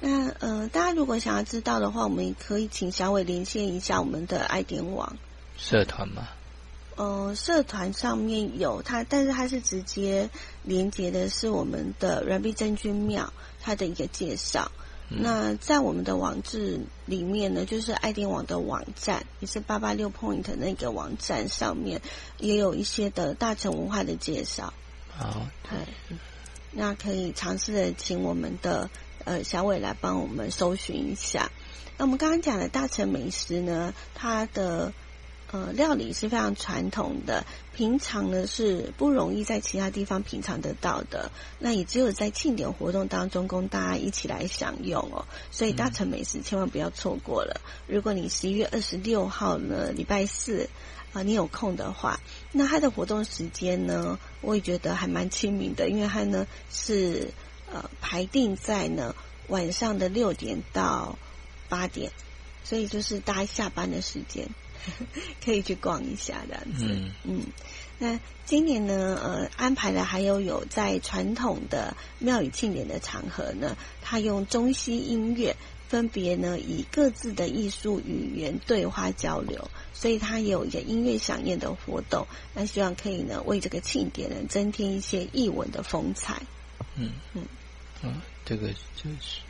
[0.00, 5.16] 那呃，大家如果想要知道的话，我们也可以请小伟连线一下我们的爱点网
[5.56, 6.26] 社团吗。
[6.96, 10.28] 呃，社团上面有它，但是它是直接
[10.64, 14.70] 连接的是我们的软币真君庙，它的一个介绍。
[15.08, 22.00] 那在我们的网志里面呢，就是爱丁网的网站，也是八八六 point 那个网站上面，
[22.38, 24.72] 也有一些的大成文化的介绍。
[25.10, 26.16] 好，对，
[26.72, 28.90] 那可以尝试的请我们的
[29.24, 31.50] 呃小伟来帮我们搜寻一下。
[31.96, 34.92] 那我们刚刚讲的大成美食呢，它的
[35.54, 45.24] 呃料理是非常传统的，平常呢是不容易在其他地方品尝得到的，那也只有在庆典活动当中供大家一起来享用哦。
[45.52, 47.60] 所以大成美食千万不要错过了。
[47.86, 50.68] 如果你十一月二十六号呢，礼拜四。
[51.12, 52.18] 啊，你有空的话，
[52.50, 57.28] 那它的活动时间呢，我也觉得还蛮亲民的，因为它呢是
[57.72, 59.14] 呃排定在呢
[59.46, 61.16] 晚上的六点到
[61.68, 62.10] 八点，
[62.64, 64.48] 所以就是大家下班的时间
[65.44, 66.86] 可以去逛一下这样子。
[66.88, 67.40] 嗯嗯，
[67.98, 75.56] 那今年呢，呃，安排的还有有在传统的庙宇庆典的场合呢，他用中西音乐。
[75.86, 82.26] 分别呢，以各自的艺术语言对话交流，所以他也有一个音乐响应的活动。
[82.52, 86.42] 那希望可以呢，为这个庆典呢，增添一些艺文的风采。
[86.96, 87.46] 嗯嗯
[88.02, 89.40] 嗯，这个就是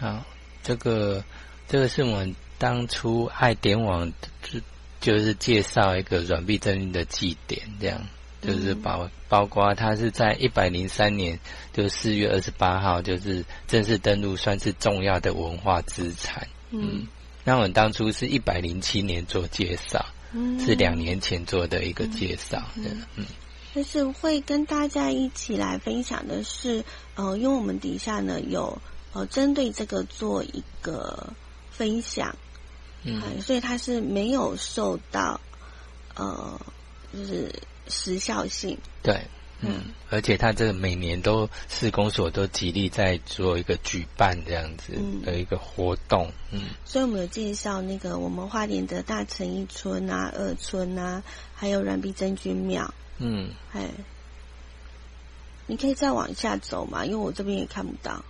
[0.00, 0.24] 好，
[0.64, 1.22] 这个
[1.68, 4.60] 这个是我们当初爱点网就
[5.00, 8.00] 就是介绍一个软币真运的祭典这样。
[8.42, 11.36] 就是包包括它是在一百零三年，
[11.72, 16.46] 就四月二十八号，就是正式登录，算是重要的文化资产。
[16.70, 17.08] 嗯，
[17.42, 20.04] 那我们当初是一百零七年做介绍，
[20.64, 22.62] 是两年前做的一个介绍。
[22.76, 23.26] 嗯，
[23.74, 26.84] 就是会跟大家一起来分享的是，
[27.16, 28.80] 呃，因为我们底下呢有
[29.12, 31.32] 呃针对这个做一个
[31.70, 32.36] 分享，
[33.06, 35.40] 嗯，所以它是没有受到
[36.14, 36.60] 呃，
[37.12, 37.50] 就是。
[37.88, 38.76] 时效性。
[39.00, 39.28] 对，
[39.60, 51.22] 嗯，而且它这个每年都市公所都极力在做一个举办这样子的一个活动，嗯，所以我们有介绍那个我们花莲的大城一村啊、二村啊，
[51.54, 53.88] 还有软币真君庙，嗯，哎，
[55.68, 58.24] 你可以再往下走嘛，因为我这边也看不到。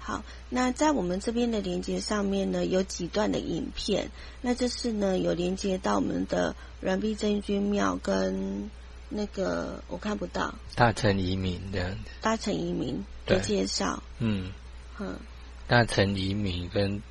[0.00, 4.10] 好，那在我们这边的连接上面呢，有几段的影片，
[4.40, 8.68] 那这是呢有连接到我们的软币真君庙跟。
[9.12, 14.52] 那个我看不到，大成移民这样子，大成移民的介绍，嗯，
[15.00, 15.18] 嗯，
[15.66, 17.02] 大成移民跟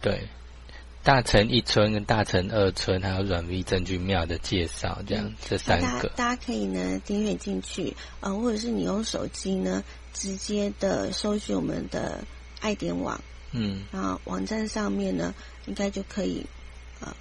[0.00, 0.28] 对。
[1.04, 12.24] 大成一村跟大成二村还有软币真君庙的介绍，这样这三个，大家可以呢订阅进去，呃，或者是你用手机呢直接的搜寻我们的
[12.60, 13.20] 爱点网，
[13.52, 15.34] 嗯，然后网站上面呢
[15.66, 16.46] 应该就可以
[17.00, 17.14] 呃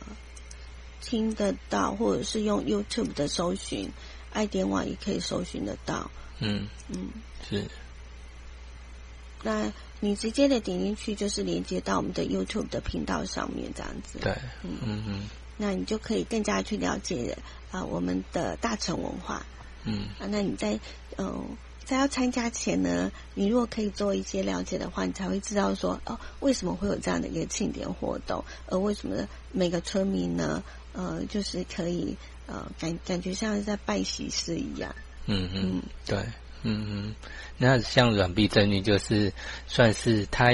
[1.01, 3.89] 听得到，或者是用 YouTube 的搜寻。
[4.33, 6.09] 爱点网也可以搜寻得到。
[6.39, 7.09] 嗯嗯，
[7.49, 7.65] 是。
[9.43, 14.19] 那你直接的点进去，就是连接到我们的 YouTube 的频道上面，这样子。
[14.19, 14.31] 对，
[14.63, 15.29] 嗯嗯嗯。
[15.57, 17.37] 那你就可以更加去了解
[17.71, 19.45] 啊我们的大成文化。
[19.83, 20.07] 嗯。
[20.17, 20.79] 啊，那你在
[21.17, 30.63] 嗯在要参加前呢，你如果可以做一些了解的话，你才会知道说哦，为什么会有这样的一个庆典活动，而为什么每个村民呢，
[30.93, 32.17] 呃，就是可以。
[32.47, 34.93] 呃，感感觉像是在拜喜事一样。
[35.25, 36.17] 嗯嗯，对，
[36.63, 37.15] 嗯嗯。
[37.57, 39.31] 那像软碧真女，就是
[39.67, 40.51] 算是他，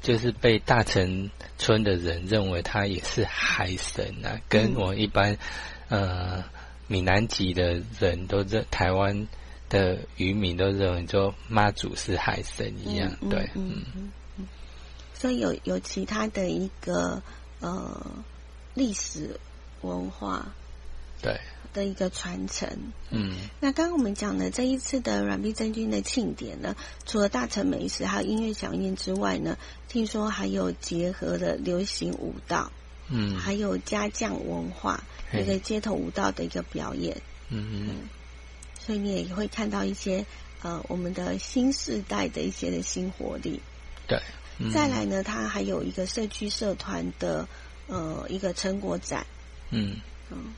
[0.00, 5.36] 就是被大城村的人认为他也是海神啊，跟我一般
[5.88, 6.44] 呃
[6.86, 9.26] 闽南籍的人都在台湾
[9.68, 13.10] 的渔民都认为，说妈祖是海神一样。
[13.30, 14.10] 对，嗯。
[15.14, 17.22] 所以有有其他的一个
[17.60, 18.06] 呃
[18.74, 19.38] 历史
[19.82, 20.46] 文化。
[21.22, 21.38] 对。
[21.72, 22.66] 的一个传承，
[23.10, 26.74] 嗯，那刚刚我们讲的这一次的软币真君的庆典呢，
[27.04, 32.72] 除了大成美食还有音乐响应之外呢，听说还有结合的流行舞蹈，
[33.10, 37.68] 嗯，还有家将文化一个街头舞蹈的一个表演，嗯。
[37.70, 37.96] 嗯，
[38.86, 40.24] 所以你也会看到一些
[40.62, 43.60] 呃我们的新时代的一些的新活力，
[44.06, 44.20] 对，
[44.72, 47.48] 再来呢，它还有一个社区社团的
[47.88, 49.26] 呃一个成果展，
[49.70, 49.96] 嗯。
[50.30, 50.54] 嗯。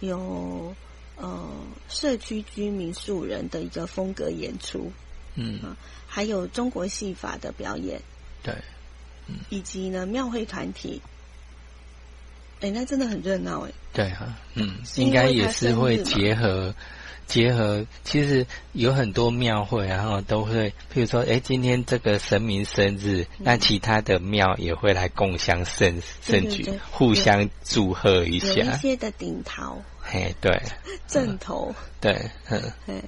[0.00, 0.74] 有
[1.16, 1.50] 呃
[1.90, 4.90] 社区居民素人的一个风格演出，
[5.34, 8.00] 嗯，还有中国戏法的表演，
[8.42, 8.54] 对，
[9.26, 11.02] 嗯，以及呢庙会团体，
[12.62, 16.74] 哎，那真的很热闹哎，对哈，嗯，应该也是会结合。
[17.30, 28.64] 结合其实有很多庙会，然后都会，譬如说，哎，今天这个神明生日，那其他的庙也会来共享圣圣举，互相祝贺一下。
[28.64, 30.60] 有一些的顶头，嘿，对，
[31.06, 32.28] 正头，对，
[32.88, 33.00] 嗯，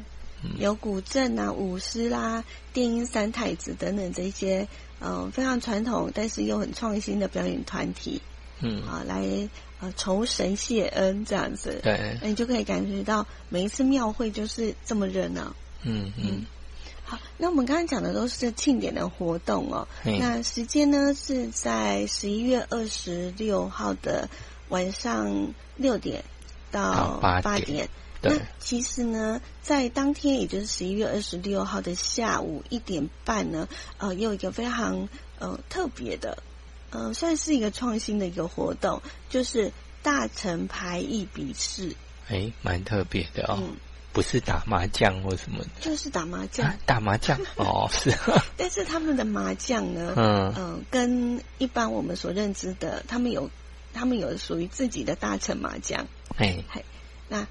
[0.60, 4.68] 有古镇啊、舞狮啦、电音三太子等等这些，
[5.00, 8.22] 嗯，非常传统但是又很创新的表演团体，
[8.60, 9.48] 嗯，啊，来。
[9.82, 15.56] 呃，酬神谢恩这样子，对，那你就可以感觉到每一次庙会就是这么热闹。
[15.82, 16.46] 嗯嗯，
[17.04, 19.88] 好，那我们刚刚讲的都是庆典的活动哦。
[20.04, 24.30] 那时间呢是在十一月二十六号的
[24.68, 26.22] 晚上六点
[26.70, 27.88] 到八点。
[28.20, 33.68] 那其实呢，在当天，也就是十一月二十六号的下午一点半呢，
[33.98, 35.08] 呃，有一个非常
[35.40, 36.40] 呃特别的，
[36.92, 39.72] 呃，算是一个创新的一个活动，就是
[40.02, 41.96] 大成牌艺比试。
[42.28, 43.58] 哎，蛮特别的哦。
[44.12, 46.70] 不是打麻将或什么的，就是打麻将。
[46.84, 48.14] 打麻将哦，是。
[48.58, 53.48] 但是他们的麻将呢，嗯嗯，跟一般我们所认知的，他们有
[53.94, 56.06] 他们有属于自己的大成麻将。
[56.36, 56.62] 哎，
[57.30, 57.46] 那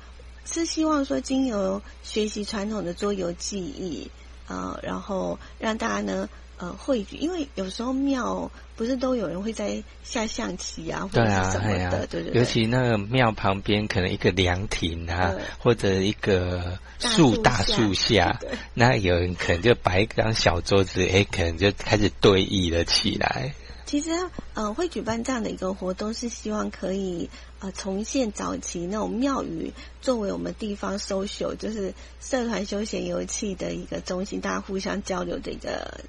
[0.45, 4.11] 是希望说，经由学习传统的桌游技艺，
[4.47, 6.29] 呃，然后让大家呢。
[6.61, 12.33] 呃，汇聚，因为有时候庙不是都有人会在下象棋啊，或者什么的，对对。
[12.39, 18.39] 尤其那个庙旁边可能一个凉亭啊，或者一个树大树下，
[18.75, 23.55] 那有人可能就摆一张小桌子，哎，可能就开始对弈了起来。
[23.87, 24.11] 其实，
[24.53, 27.27] 呃，会举办这样的一个活动，是希望可以
[27.59, 36.01] 呃重现早期那种庙宇作为我们地方 social，就是社团休闲游憩的一个中心，大家互相交流的一个。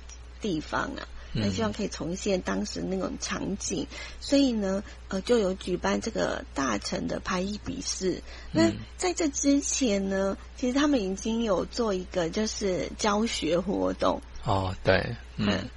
[0.43, 3.86] 地方啊，那希望可以重现当时那种场景，
[4.20, 8.20] 所以呢，呃，就有举办这个大臣的排艺比试。
[8.51, 14.20] 那在这之前呢，其实他们已经有做一个就是教学活动。
[14.45, 15.70] 哦，对，嗯，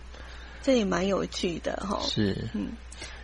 [0.62, 2.02] 这也蛮有趣的哈。
[2.10, 2.74] 是，嗯，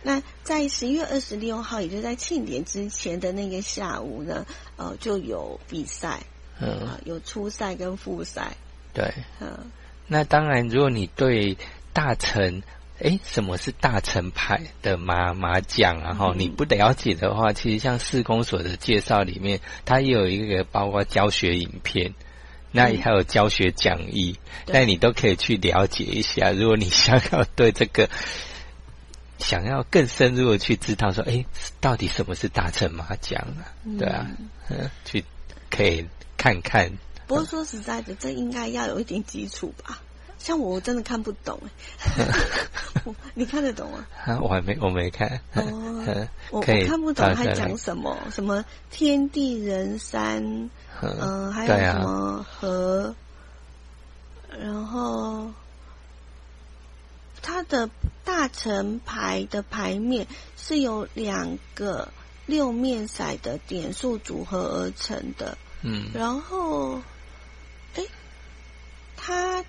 [0.02, 6.22] 那在十一月二十六号，也就在庆典之前的那个下午呢，呃，就有比赛，
[6.58, 8.56] 嗯，有初赛跟复赛。
[8.94, 9.70] 对，嗯。
[10.12, 11.56] 那当然，如果你对
[11.94, 12.62] 大成，
[13.00, 22.12] 哎，什么是大成牌的麻麻将，然后你不了解的话，其实像四公所的介绍里面，它也有一个包括教学影片，
[22.72, 26.52] 那也还有教学讲义，那你都可以去了解一下。
[26.52, 28.10] 如果你想要对这个
[29.38, 31.42] 想要更深入的去知道，说，哎，
[31.80, 33.72] 到底什么是大成麻将啊？
[33.98, 34.26] 对啊，
[34.68, 35.24] 嗯，去
[35.70, 36.06] 可以
[36.36, 36.92] 看看。
[37.32, 40.00] 不过说实在的，这应该要有一点基础吧？
[40.38, 41.56] 像我真的看不懂
[43.32, 44.04] 你看得懂吗？
[44.42, 45.40] 我还没，我没看。
[45.54, 46.04] 哦，
[46.50, 50.68] 我看不懂他讲什么，什么天地人山，
[51.00, 53.14] 嗯，还有什么和，
[54.60, 55.48] 然后
[57.40, 57.88] 它的
[58.24, 60.26] 大成牌的牌面
[60.56, 62.08] 是由两个
[62.46, 65.56] 六面骰的点数组合而成的。
[65.82, 67.00] 嗯，然后。
[69.24, 69.64] 它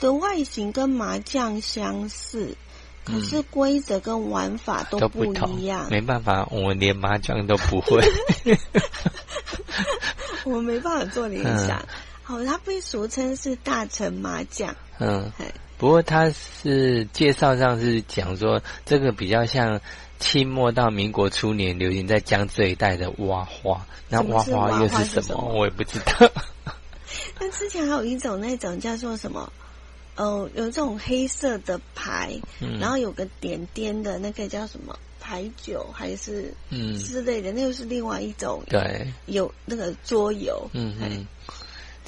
[0.00, 2.56] 的外形跟麻将相似，
[3.04, 5.86] 可是规则跟玩法都不一样。
[5.90, 8.00] 没办法，我连麻将都不会，
[10.44, 11.84] 我没办法做联想。
[12.22, 14.74] 好，它被俗称是大成麻将。
[14.98, 15.30] 嗯，
[15.76, 19.78] 不过它是介绍上是讲说，这个比较像
[20.18, 23.86] 清末到民国初年流行在江浙一带的挖花。
[24.08, 25.52] 那挖花又是什么？
[25.52, 26.30] 我也不知道。
[27.40, 29.52] 那之前还有一种那种叫做什么？
[30.16, 32.36] 哦，有这种黑色的牌，
[32.80, 38.62] 然后有个点点的那个叫什么牌九还是嗯之类的，那又是另外一种。
[38.68, 40.68] 对，有那个桌游。
[40.72, 41.26] 嗯嗯。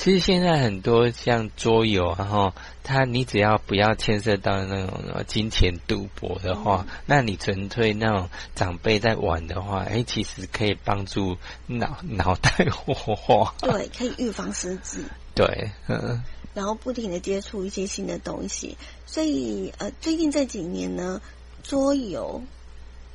[0.00, 11.36] 其实现在很多像桌游，然后它你只要不要牵涉到那种金钱赌博的话，那你纯粹那种长辈在玩的话，哎，其实可以帮助
[11.66, 13.54] 脑脑袋活化。
[13.60, 15.04] 对，可以预防失智。
[15.34, 16.22] 对，嗯。
[16.54, 21.20] 然后不停的接触一些新的东西，所以呃，最近这几年呢，
[21.62, 22.42] 桌游，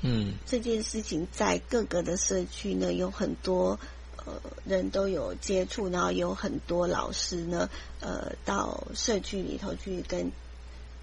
[0.01, 3.79] 嗯，这件事情在各个的社区呢有很多。
[4.25, 7.69] 呃，人都有接触，然后有很多老师呢，
[7.99, 10.31] 呃，到社区里头去跟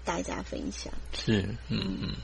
[0.03, 0.93] 大家分享。
[1.13, 2.15] 是，嗯嗯。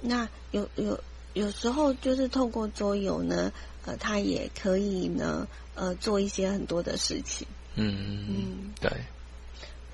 [0.00, 0.98] 那有有
[1.32, 3.52] 有时候就是透过桌游呢，
[3.86, 5.46] 呃，他也可以呢，
[5.76, 7.46] 呃，做一些很多的事情。
[7.76, 8.90] 嗯嗯嗯，对。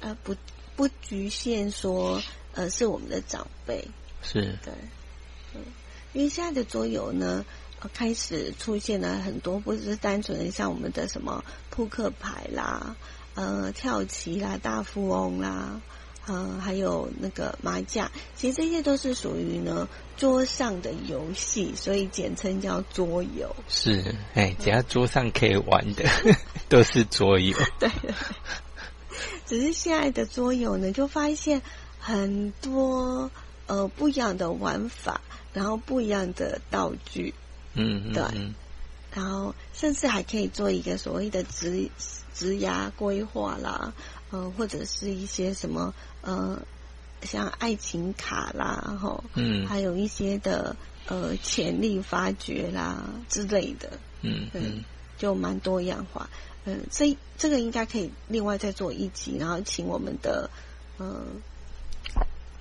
[0.01, 0.35] 呃，不
[0.77, 2.23] 不局限说，
[2.55, 3.87] 呃，是我们的长辈。
[4.23, 4.41] 是。
[4.65, 4.73] 对。
[5.55, 5.61] 嗯，
[6.15, 7.45] 因为现在的桌游呢。
[7.95, 12.97] 开始出现了很多，不只是单纯的像我们的什么扑克牌啦，
[13.35, 15.81] 呃，跳棋啦，大富翁啦，
[16.27, 23.55] 呃，还有那个麻将，其实这些都是属于呢桌上的游戏，所以简称叫桌游。
[23.69, 26.05] 是，哎，只要桌上可以玩的，
[26.69, 27.57] 都是桌游。
[27.79, 27.89] 对，
[29.47, 31.63] 只是现在的桌游呢，就发现
[32.01, 33.31] 很多
[33.67, 35.21] 呃不一样的玩法，
[35.53, 37.35] 然后不一样的道具。
[37.75, 38.23] 嗯，对，
[39.13, 41.91] 然后甚至还可以做一个所谓的职
[42.35, 43.93] 职涯规划啦，
[44.31, 46.61] 呃，或者是一些什么呃，
[47.23, 49.67] 像爱情卡啦，然后嗯。
[49.67, 54.85] 还有一些的呃潜力发掘啦之类的，嗯嗯，
[55.17, 56.29] 就蛮多样化。
[56.65, 60.51] 嗯，这这个应该可以另外再做一集，然后请我们的
[60.99, 61.23] 呃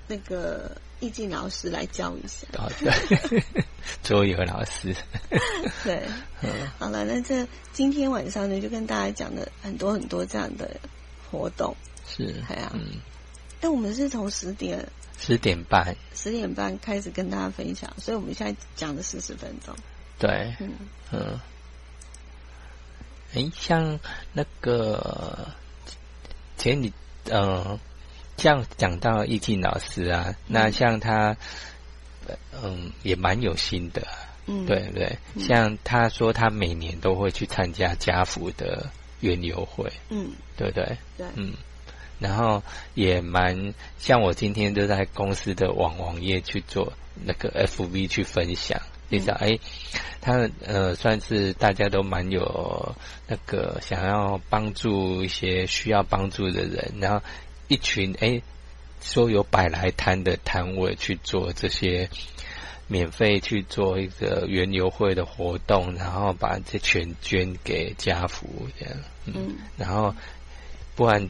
[0.08, 2.48] 那个易静老师来教一下。
[2.58, 2.92] 好的，
[4.04, 4.96] 周 游老师，
[5.84, 6.04] 对，
[6.80, 10.80] 好了，那这今天晚上呢，就跟大家讲了很多很多这样的
[11.30, 11.76] 活动。
[12.08, 13.00] 是，哎呀嗯，
[13.60, 14.88] 但我们是从十点
[15.20, 19.76] 十点半，十点半开始跟大家分享，所以我们现在讲了四十分钟。
[20.20, 20.72] 对，嗯。
[21.12, 21.40] 嗯，
[23.34, 24.00] 诶，像
[24.34, 25.48] 那个
[26.58, 26.92] 前你
[27.30, 27.78] 呃，
[28.38, 31.36] 像讲到易静老师啊，那像他，
[32.28, 34.14] 呃嗯，也蛮有心的啊，
[34.46, 35.18] 嗯，对不对？
[35.40, 38.90] 像他说他每年都会去参加家福的
[39.22, 40.98] 园游会，嗯，对不对？
[41.18, 41.54] 对，嗯，
[42.20, 42.62] 然后
[42.94, 46.94] 也蛮像我今天都在公司的网网页去做
[47.26, 48.80] 那个 FV 去分享，
[49.10, 49.58] 你知道，哎、
[50.22, 52.96] 他呃算是大家都蛮有
[53.28, 57.24] 那个想要帮助一些需要帮助的人，然后
[57.68, 58.42] 一群哎
[59.02, 62.10] 说有摆来摊的摊位去做这些。
[62.90, 68.48] 免费去做一个园游会的活动，然后把这全捐给家福
[68.80, 68.96] 这样，
[69.26, 70.16] 嗯，嗯然后
[70.96, 71.30] 不然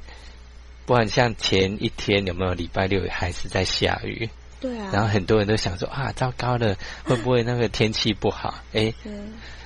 [0.86, 4.30] 不然像前一天有没有礼拜六还是在下雨，
[4.60, 8.54] 对啊，然后很多人都想说啊，糟糕了，会不会那个天气不好？
[8.74, 9.12] 诶，对，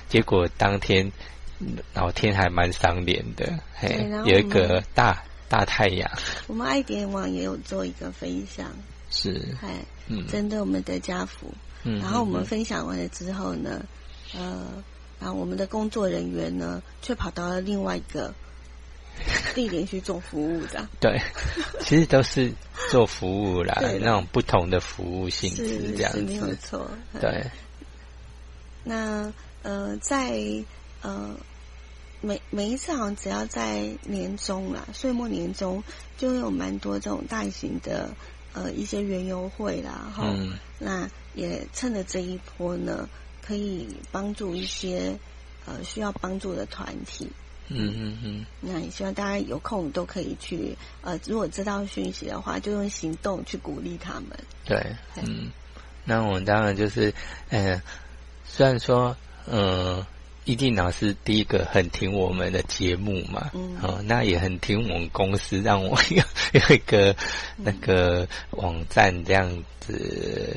[0.08, 1.12] 结果当天
[1.58, 6.10] 嗯老天还蛮赏脸的，嘿有一我个大大太阳，
[6.46, 8.72] 我们爱点网也有做一个分享，
[9.10, 11.52] 是，哎，嗯，针对我们的家福，
[11.84, 13.84] 嗯，然后我们嗯分享完了之后呢，
[14.34, 14.82] 呃，
[15.20, 18.32] 然后我们的工作人员呢，却跑到了另外一个
[19.54, 21.20] 地点去做服务的，对，
[21.80, 22.50] 其实都是
[22.90, 26.22] 做服务啦 那种不同的服务性质是这样子。
[26.22, 27.44] 没有子，错，嗯对，
[28.84, 29.30] 那
[29.62, 30.40] 呃，在
[31.02, 31.36] 呃
[32.22, 35.84] 每每一次好像只要在年终啦，岁末年终
[36.16, 38.14] 就会有蛮多这种大型的
[38.54, 43.08] 呃一些园游会啦，哈、嗯那也趁着这一波呢，
[43.44, 45.18] 可以帮助一些
[45.66, 47.30] 呃需要帮助的团体。
[47.74, 54.28] 嗯嗯嗯，那也希望大家有空都可以去呃，如果知道讯息的话，就用行动去鼓励他们。
[54.64, 54.76] 对，
[55.14, 55.50] 对嗯，
[56.04, 57.14] 那我们当然就是，
[57.48, 57.80] 呃，
[58.44, 59.16] 虽然说，
[59.46, 60.06] 呃，
[60.44, 63.76] 易定老师第一个很听我们的节目嘛，嗯。
[63.82, 66.22] 哦，那也很听我们公司，让我有
[66.68, 67.14] 有一个
[67.56, 69.48] 那个网站这样
[69.80, 70.56] 子，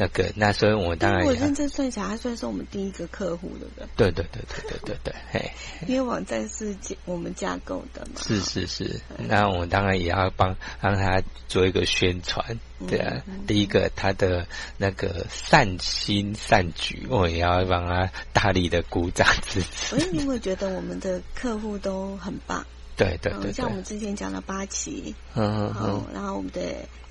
[0.00, 4.10] 那个，那所以我当然也如果认真算起来，他算是我们第一个客户，对不对？
[4.10, 5.52] 对对对对对对对，嘿，
[5.86, 8.22] 因为网站是架我们架构的嘛。
[8.22, 13.22] 是是是，那我当然也要帮让他做一个宣传，对啊。
[13.26, 14.46] 嗯第一个他的
[14.78, 19.98] 那个善心善举，我也要帮他大力的鼓掌支持所。
[19.98, 22.62] 以你有没有觉得我们的客户都很棒？
[22.62, 26.60] 嗯对对对对像我，们之前讲的八旗，嗯嗯，，然后我们的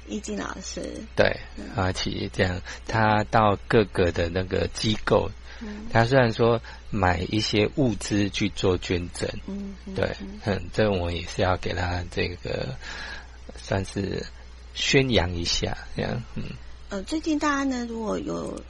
[0.09, 0.81] 易静老师，
[1.15, 1.39] 对，
[1.75, 5.29] 阿奇这样，他到各个的那个机构，
[5.61, 5.87] 嗯。
[5.91, 12.75] 他虽然说买一些物资去做捐赠，嗯，嗯对，嗯，这我也是要给他这个
[13.55, 14.25] 算是
[14.73, 16.43] 宣扬一下，这样，嗯。
[16.89, 18.63] 呃，最近大家呢，如果有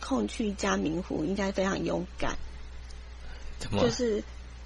[0.00, 2.36] 空去嘉明湖，应该非常勇敢，
[3.58, 3.82] 怎么？
[3.82, 4.22] 就是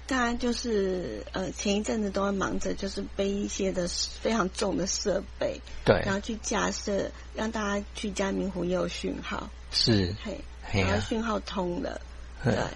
[0.09, 6.01] 大家就是呃前一阵子都会忙着，就是背一些的非常重的设备，对。
[6.03, 10.41] 然，后去架设，让大家去嘉明湖也有讯号，是，嘿，
[10.81, 12.01] 然后讯号通了，
[12.43, 12.55] 对。
[12.55, 12.67] 嗯。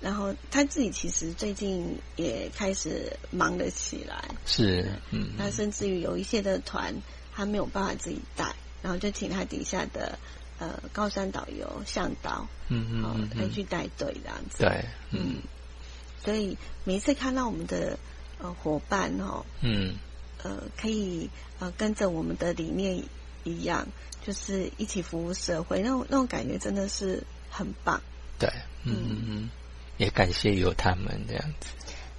[0.00, 6.94] 然后他自己其实最近也开始忙了起来，是，嗯，那甚至于有一些的团
[7.34, 8.52] 他没有办法自己带，
[8.82, 10.18] 然后就请他底下的
[10.58, 13.42] 呃高山导游向导，嗯嗯哦嗯，嗯。
[13.42, 14.58] 来去带队这样子。
[14.58, 15.42] 对，嗯
[16.24, 17.98] 所以每一次看到我们的
[18.38, 19.94] 呃伙伴哦，嗯，
[20.42, 23.02] 呃，可以呃跟着我们的理念
[23.44, 23.86] 一样，
[24.24, 28.00] 就是一起服务社会，那种那种感觉真的是很棒。
[28.38, 28.48] 对，
[28.84, 28.94] 嗯。
[29.10, 29.50] 嗯嗯，
[29.96, 31.68] 也感谢有他们这样子，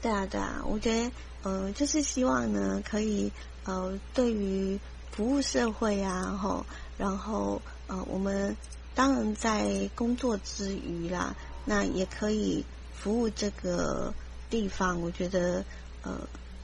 [0.02, 1.12] 对啊，对啊，我觉得
[1.44, 3.32] 呃，就是希望呢，可以
[3.64, 4.78] 呃，对于
[5.12, 6.66] 服务社会啊，吼，
[6.98, 8.56] 然后呃，我们
[8.96, 12.66] 当然在工作之余啦，那也可以
[13.02, 14.14] 服务这个
[14.50, 15.64] 地方，我觉得
[16.04, 16.20] 呃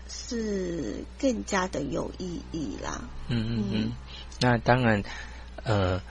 [0.09, 3.01] 是更加的有意义啦。
[3.29, 3.91] 嗯嗯嗯，
[4.41, 5.01] 那当然，
[5.63, 6.01] 呃，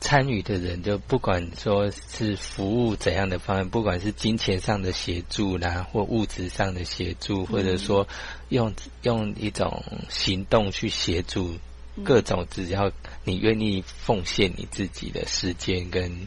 [0.00, 8.08] 参与的人，就不管说是服务怎样的方案，不管是金钱上的协助啦，或物质上的协助，或者说
[8.48, 8.72] 用
[9.02, 11.54] 用一种行动去协助，
[12.02, 12.90] 各种只要
[13.24, 16.26] 你愿意奉献你自己的时间跟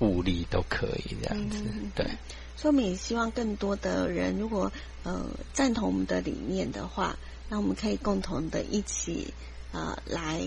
[0.00, 1.62] 物力都可以这样子，
[1.94, 2.06] 对。
[2.56, 4.72] 所以我们也希望更多的人，如果
[5.04, 7.18] 呃赞同我们的理念的话，
[7.48, 9.34] 那我们可以共同的一起
[9.72, 10.40] 呃来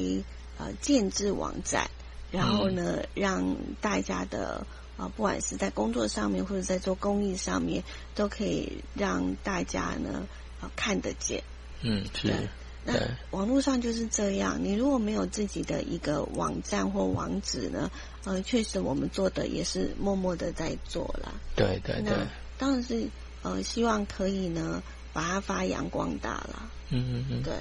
[0.58, 1.90] 呃建制网站，
[2.32, 4.66] 然后呢让大家的
[4.98, 7.84] 啊不管是在工作上面或者在做公益上面，
[8.16, 10.28] 都可以让大家呢
[10.62, 11.44] 啊看得见。
[11.82, 12.50] 嗯，是。
[12.86, 12.94] 那
[13.32, 17.92] 网络上就是这样，你如果没有自己的一个网站或网址呢？
[18.26, 21.34] 呃，确实我们做的也是默默的在做了。
[21.56, 22.14] 对对对，
[22.58, 23.08] 当然是
[23.44, 24.82] 呃，希望可以呢
[25.14, 26.70] 把它发扬光大了。
[26.90, 27.54] 嗯嗯嗯，对。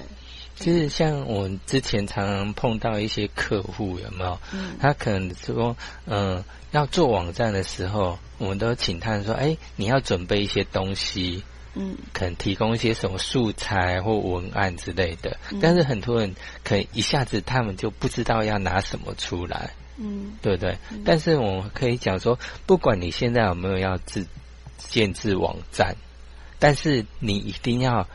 [0.55, 4.39] 其实像我之前常常碰到一些客户，有没有？
[4.51, 4.75] 嗯。
[4.79, 11.43] 他可能说，嗯，要做网站的时候，我们都请他说，哎，你要准备一些东西。
[11.75, 20.77] 嗯，可能提供一些什么素材或文案之类的，但是很多人可能一下子他们就不知道要拿什么出来，嗯，对不对？
[21.05, 24.25] 但是我们可以讲说，不管你现在有没有要自
[24.77, 25.95] 建制网站，
[26.57, 28.07] 但是你一定要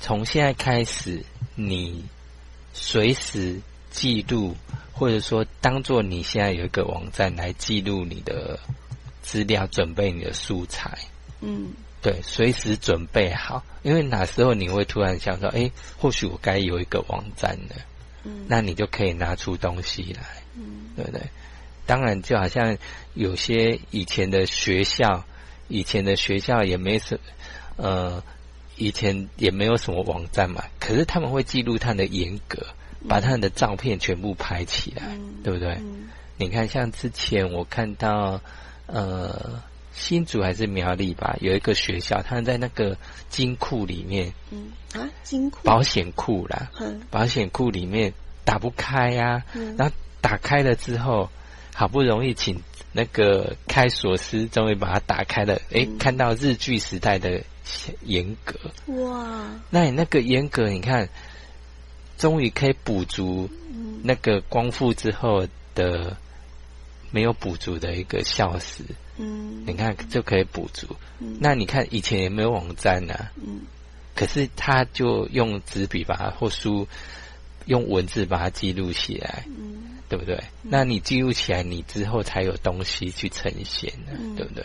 [0.00, 1.24] 从现在开始，
[1.54, 2.04] 你
[2.74, 4.56] 随时记录，
[4.92, 8.58] 或者说当做你现在有一个网站来记录你的
[9.22, 10.98] 资料，准备你的素材，
[11.40, 11.70] 嗯。
[12.00, 15.68] 对，随时准备好，因为哪时候你会突然想到，哎，
[15.98, 17.74] 或许我该有一个网站了，
[18.22, 20.22] 嗯，那你就可以拿出东西来，
[20.54, 21.20] 嗯，对不对？
[21.86, 22.78] 当然，就好像
[23.14, 25.24] 有些以前的学校，
[25.66, 27.18] 以前的学校也没什，
[27.76, 28.22] 呃，
[28.76, 32.64] 以前也没有什么网站嘛，可是他们会记录他的严格，
[33.08, 35.76] 把他们的照片全部拍起来，对不对？
[36.36, 38.40] 你看，像之前我看到，
[38.86, 39.60] 呃。
[39.98, 42.96] 新竹还是苗栗吧，有一个学校，他们在那个
[43.28, 45.58] 金库里面，嗯啊，金库？
[45.64, 51.28] 保险库啦，嗯，保险库里面打不开呀，嗯，然后打开了之后，
[51.74, 57.42] 好不容易请那个开锁师，终于把它打开了，哎，看到日剧时代的
[58.02, 58.56] 严格，
[59.02, 61.08] 哇，那你那个严格，你看，
[62.16, 63.50] 终于可以补足
[64.04, 66.16] 那个光复之后的
[67.10, 68.84] 没有补足的一个消失。
[69.18, 70.86] 嗯，你看就可以补足。
[71.18, 73.14] 嗯，那你看以前也没有网站呢。
[73.36, 73.60] 嗯，
[74.14, 76.86] 可是他就用纸笔把它或书
[77.66, 79.44] 用文字把它记录起来。
[79.46, 80.42] 嗯，对不对？
[80.62, 84.64] 那你记录起来，你之后才有东西去呈现呢，对不对？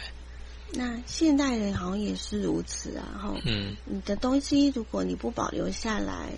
[0.76, 3.04] 那现代人好像也是如此啊。
[3.22, 6.30] 哈，嗯，你的东西如果你不保留下来，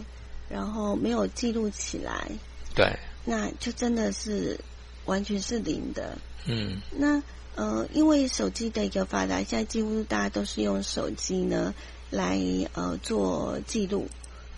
[0.49, 2.29] 然后没有记录起来，
[2.73, 4.59] 对，那就真的是
[5.05, 6.17] 完全是零的。
[6.45, 7.21] 嗯，那。
[7.55, 11.73] 呃，因为手机的一个发达，现在几乎大家都是用手机呢
[12.09, 12.37] 来
[12.73, 14.09] 呃做记录，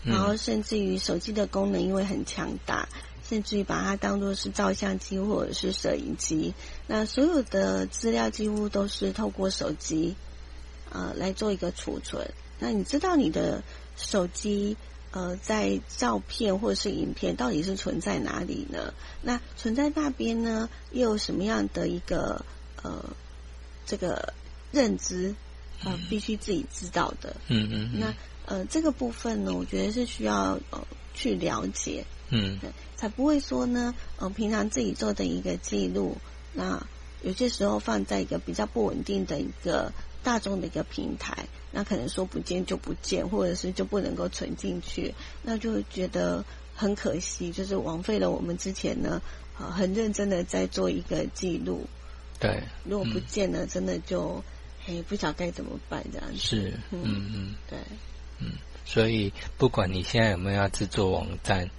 [0.04, 2.89] 然后甚至于手机的功能因为很强大，
[3.24, 6.56] 甚至于把它当做是照相机或者是摄影机，
[6.88, 10.16] 那所有的资料几乎都是透过手机
[10.91, 12.28] 呃来做一个储存。
[12.58, 13.62] 那你知道你的
[13.95, 14.76] 手机
[15.12, 18.91] 呃在照片或者是影片到底是存在哪里呢？
[19.22, 22.43] 那存在那边呢又有什么样的一个？
[22.88, 23.05] 呃，
[23.85, 24.33] 这个
[24.71, 25.35] 认知
[25.83, 27.35] 啊，必须自己知道的。
[27.47, 27.99] 嗯嗯。
[27.99, 28.13] 那
[28.45, 32.05] 呃，这个部分呢，我觉得是需要呃去了解。
[32.29, 32.57] 嗯。
[32.95, 36.17] 才不会说呢，呃，平常自己做的一个记录，
[36.53, 36.88] 那
[37.21, 39.91] 有些时候放在一个比较不稳定的一个
[40.23, 45.13] 大众的一个平台，那可能说不见就不见，或者是就不能够存进去，
[45.43, 46.43] 那就觉得
[46.75, 49.21] 很可惜，就是枉费了我们之前呢，
[49.59, 51.85] 呃，很认真的在做一个记录。
[52.39, 54.43] 对，如果不见了，真的就
[54.88, 56.38] 哎不晓该怎么办这样子。
[56.38, 57.77] 是，嗯嗯，对，
[58.39, 58.51] 嗯，
[58.85, 61.69] 所以不管你现在有没有要制作网站，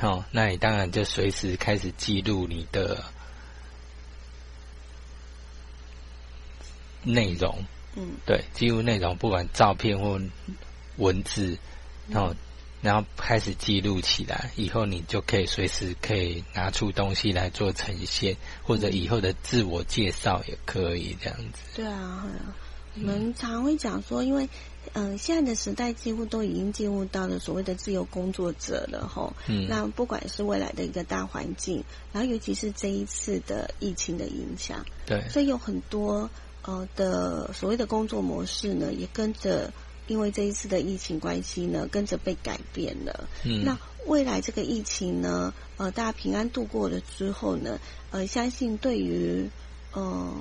[0.00, 3.02] 哦，那你当然就随时开始记录你的
[7.02, 7.64] 内容。
[7.96, 10.20] 嗯，对，记录内容，不管照片或
[10.96, 11.58] 文字，
[12.08, 12.34] 然后。
[12.82, 21.60] 然后开始记录起来，以后你就可以随时可以拿出东西来做呈现，或者以后的自我介绍也可以这样子。
[21.74, 22.26] 对啊，
[22.96, 24.48] 我们常会讲说，因为
[24.94, 29.34] 嗯，现在的时代几乎都已经进入到了所谓的自由工作者了吼。
[29.46, 29.66] 嗯。
[29.68, 36.30] 那不管是未来的一个大环境，然后尤其是这一次的疫情的影响，对，所以有很多
[36.62, 39.70] 呃的所谓的工作模式呢，也跟着。
[40.10, 43.28] 因为这一次的疫情关系呢，跟着被改变了。
[43.44, 47.78] 嗯，那未来这个疫情呢，呃，大家平安度过了之后呢，
[48.10, 49.48] 呃，相信对于
[49.92, 50.34] 呃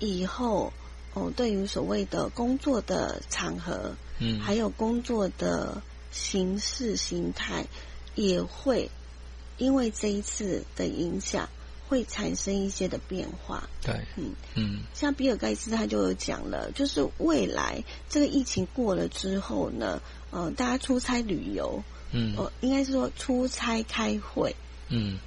[0.00, 0.72] 以后
[1.14, 5.80] 哦，对于所谓的工作的场合，嗯，还有工作的
[6.10, 7.68] 形式形态，
[8.16, 8.90] 也会
[9.56, 11.48] 因为这一次的影响。
[11.90, 14.32] 会产生一些的变化，对，嗯。
[14.54, 21.82] 嗯，像比尔盖茨他就有讲了，就是未来这个疫情过了之后呢，呃，大家出差旅游，
[22.12, 24.54] 嗯，呃，应该是说出差开会，
[24.88, 25.18] 嗯，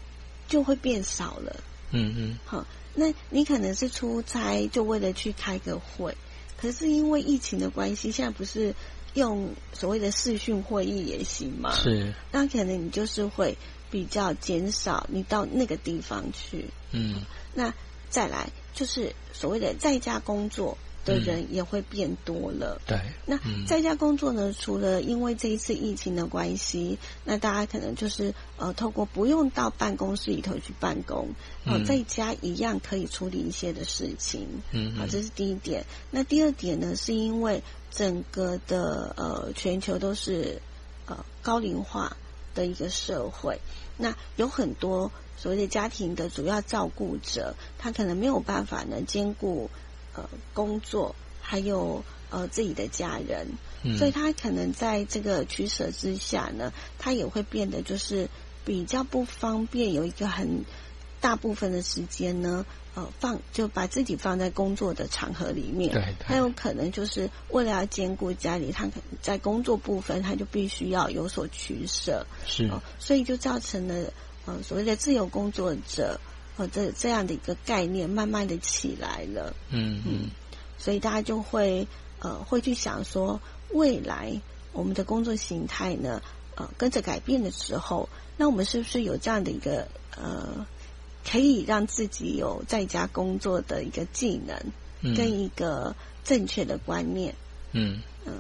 [0.48, 1.54] 就会变少了，
[1.92, 6.16] 嗯嗯，好，那你可能是出差就为了去开个会，
[6.56, 8.74] 可是因为疫情的关系，现在不是
[9.16, 11.76] 用所谓的视讯会议也行嘛？
[11.76, 13.58] 是，那可能你就是会。
[13.94, 17.22] 比较减少你到那个地方去，嗯，
[17.54, 17.72] 那
[18.10, 23.00] 再来就是所谓的在家工作的人也会变多了，对。
[23.28, 23.38] 那
[23.68, 31.30] 在家工作呢，除了因为这一次疫情的关系，那大家可能就是呃，透过不用到办公室里头去办公，
[31.68, 35.86] 哦，在家一样可以处理一些的事情，嗯，好，这是第一点。
[36.10, 40.60] 那第二点呢，是因为整个的呃全球都是
[41.06, 42.18] 呃高龄化
[42.56, 43.60] 的一个社会。
[43.98, 49.70] 那有很多所谓的家庭的主要照顾者，他可能没有办法呢兼顾
[50.14, 53.48] 呃工作，还有呃自己的家人，
[53.98, 58.30] 所以他可能在这个取舍之下呢，他也会变得就是
[58.66, 60.66] 比较不方便，有一个很
[61.20, 62.66] 大部分的时间呢，
[62.96, 72.26] 呃放就把自己放在工作的场合里面，对，他有可能就是为了要兼顾家里，他可能在工作部分他就必须要有所取舍。
[72.46, 72.70] 是，
[73.00, 74.14] 所以就造成了
[74.46, 76.20] 呃所谓的自由工作者
[76.58, 80.30] 呃这这样的一个概念慢慢的起来了，嗯嗯，
[80.78, 81.88] 所以大家就会
[82.20, 83.42] 呃会去想说，
[83.72, 84.40] 未来
[84.72, 86.22] 我们的工作形态呢
[86.56, 90.66] 呃跟着改变的时候，那我们是不是有这样的一个呃
[91.34, 97.34] 可以让自己有在家工作的一个技能，跟一个正确的观念，
[97.72, 98.34] 嗯嗯。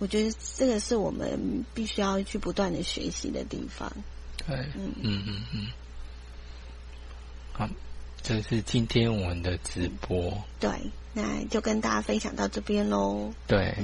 [0.00, 3.92] 我觉得这个是我们必须要去不断的学习的地方。
[4.48, 5.66] 对，嗯嗯嗯嗯。
[7.52, 7.68] 好，
[8.20, 10.42] 这是今天我们的直播。
[10.58, 10.70] 对，
[11.12, 13.32] 那就跟大家分享到这边喽。
[13.46, 13.76] 对，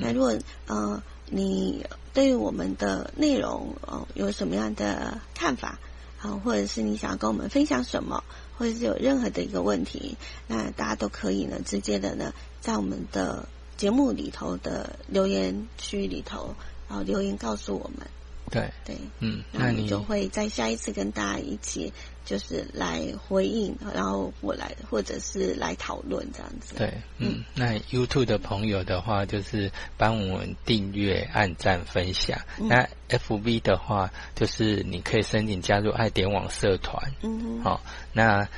[0.00, 5.80] 那如果呃你对于我们的内容哦有什么样的看法
[6.22, 8.24] 啊，或者是你想要跟我们分享什么，
[8.56, 10.16] 或者是有任何的一个问题，
[10.46, 13.46] 那大家都可以呢直接的呢在我们的。
[13.78, 16.54] 节目里头的留言区里头，
[16.88, 18.06] 然后留言告诉我们。
[18.48, 21.92] 对对，嗯，那你就会在下一次跟大家一起，
[22.24, 26.74] 就是来回应，然后我来，或者是来讨论这样子。
[26.76, 32.40] 对，嗯，那 YouTube 的朋友的话，就是帮我们订阅、按赞、分享。
[32.58, 37.12] 那 FB 的话，就是你可以申请加入爱点网社团。
[37.22, 38.48] 嗯，好，那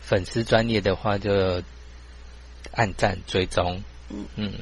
[0.00, 1.62] 粉丝专业的话，就
[2.72, 3.82] 按赞追踪。
[4.10, 4.52] 嗯嗯。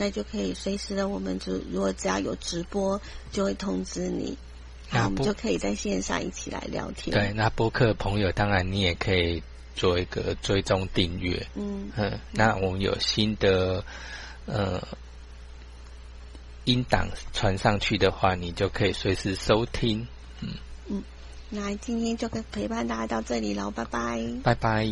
[0.00, 3.00] 那就可以随时的，我们就如果只要有直播，
[3.32, 4.38] 就会通知你，
[4.90, 7.14] 那我们就可以在线上一起来聊天。
[7.14, 9.42] 对，那播客朋友当然你也可以
[9.74, 11.46] 做一个追踪订阅。
[11.54, 13.84] 嗯嗯，那我们有新的
[14.46, 14.82] 呃
[16.64, 20.06] 音档传上去的话，你就可以随时收听。
[20.40, 20.48] 嗯
[20.88, 21.02] 嗯，
[21.50, 24.86] 那今天就跟陪伴大家到这里了，拜拜，拜拜。